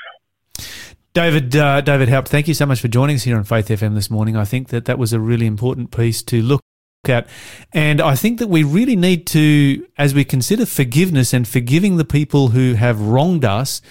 David, 1.12 1.56
uh, 1.56 1.80
David 1.80 2.08
Haupt, 2.08 2.28
thank 2.28 2.46
you 2.46 2.54
so 2.54 2.66
much 2.66 2.80
for 2.80 2.88
joining 2.88 3.16
us 3.16 3.24
here 3.24 3.36
on 3.36 3.44
Faith 3.44 3.68
FM 3.68 3.94
this 3.94 4.10
morning. 4.10 4.36
I 4.36 4.44
think 4.44 4.68
that 4.68 4.84
that 4.84 4.98
was 4.98 5.12
a 5.12 5.18
really 5.18 5.46
important 5.46 5.90
piece 5.90 6.22
to 6.24 6.40
look 6.40 6.60
at. 7.08 7.28
And 7.72 8.00
I 8.00 8.14
think 8.14 8.38
that 8.38 8.48
we 8.48 8.62
really 8.62 8.94
need 8.94 9.26
to, 9.28 9.86
as 9.98 10.14
we 10.14 10.24
consider 10.24 10.66
forgiveness 10.66 11.32
and 11.32 11.48
forgiving 11.48 11.96
the 11.96 12.04
people 12.04 12.48
who 12.48 12.74
have 12.74 13.00
wronged 13.00 13.44
us, 13.44 13.82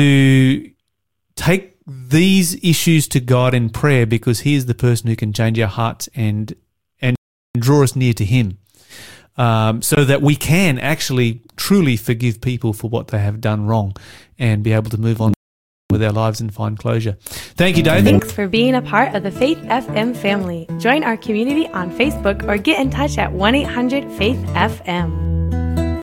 to 0.00 0.70
take 1.36 1.69
these 1.86 2.62
issues 2.64 3.08
to 3.08 3.20
God 3.20 3.54
in 3.54 3.70
prayer 3.70 4.06
because 4.06 4.40
He 4.40 4.54
is 4.54 4.66
the 4.66 4.74
person 4.74 5.08
who 5.08 5.16
can 5.16 5.32
change 5.32 5.58
our 5.58 5.68
hearts 5.68 6.08
and 6.14 6.54
and 7.00 7.16
draw 7.58 7.82
us 7.82 7.96
near 7.96 8.12
to 8.14 8.24
Him, 8.24 8.58
um, 9.36 9.82
so 9.82 10.04
that 10.04 10.22
we 10.22 10.36
can 10.36 10.78
actually 10.78 11.42
truly 11.56 11.96
forgive 11.96 12.40
people 12.40 12.72
for 12.72 12.88
what 12.88 13.08
they 13.08 13.18
have 13.18 13.40
done 13.40 13.66
wrong 13.66 13.94
and 14.38 14.62
be 14.62 14.72
able 14.72 14.90
to 14.90 14.98
move 14.98 15.20
on 15.20 15.32
with 15.90 16.02
our 16.02 16.12
lives 16.12 16.40
and 16.40 16.54
find 16.54 16.78
closure. 16.78 17.16
Thank 17.20 17.76
you, 17.76 17.82
David. 17.82 18.04
Thanks 18.04 18.32
for 18.32 18.46
being 18.46 18.74
a 18.74 18.82
part 18.82 19.14
of 19.14 19.22
the 19.22 19.30
Faith 19.30 19.58
FM 19.58 20.16
family. 20.16 20.68
Join 20.78 21.02
our 21.02 21.16
community 21.16 21.66
on 21.68 21.90
Facebook 21.90 22.46
or 22.48 22.56
get 22.56 22.80
in 22.80 22.90
touch 22.90 23.18
at 23.18 23.32
1 23.32 23.54
800 23.54 24.12
Faith 24.12 24.38
FM. 24.54 25.39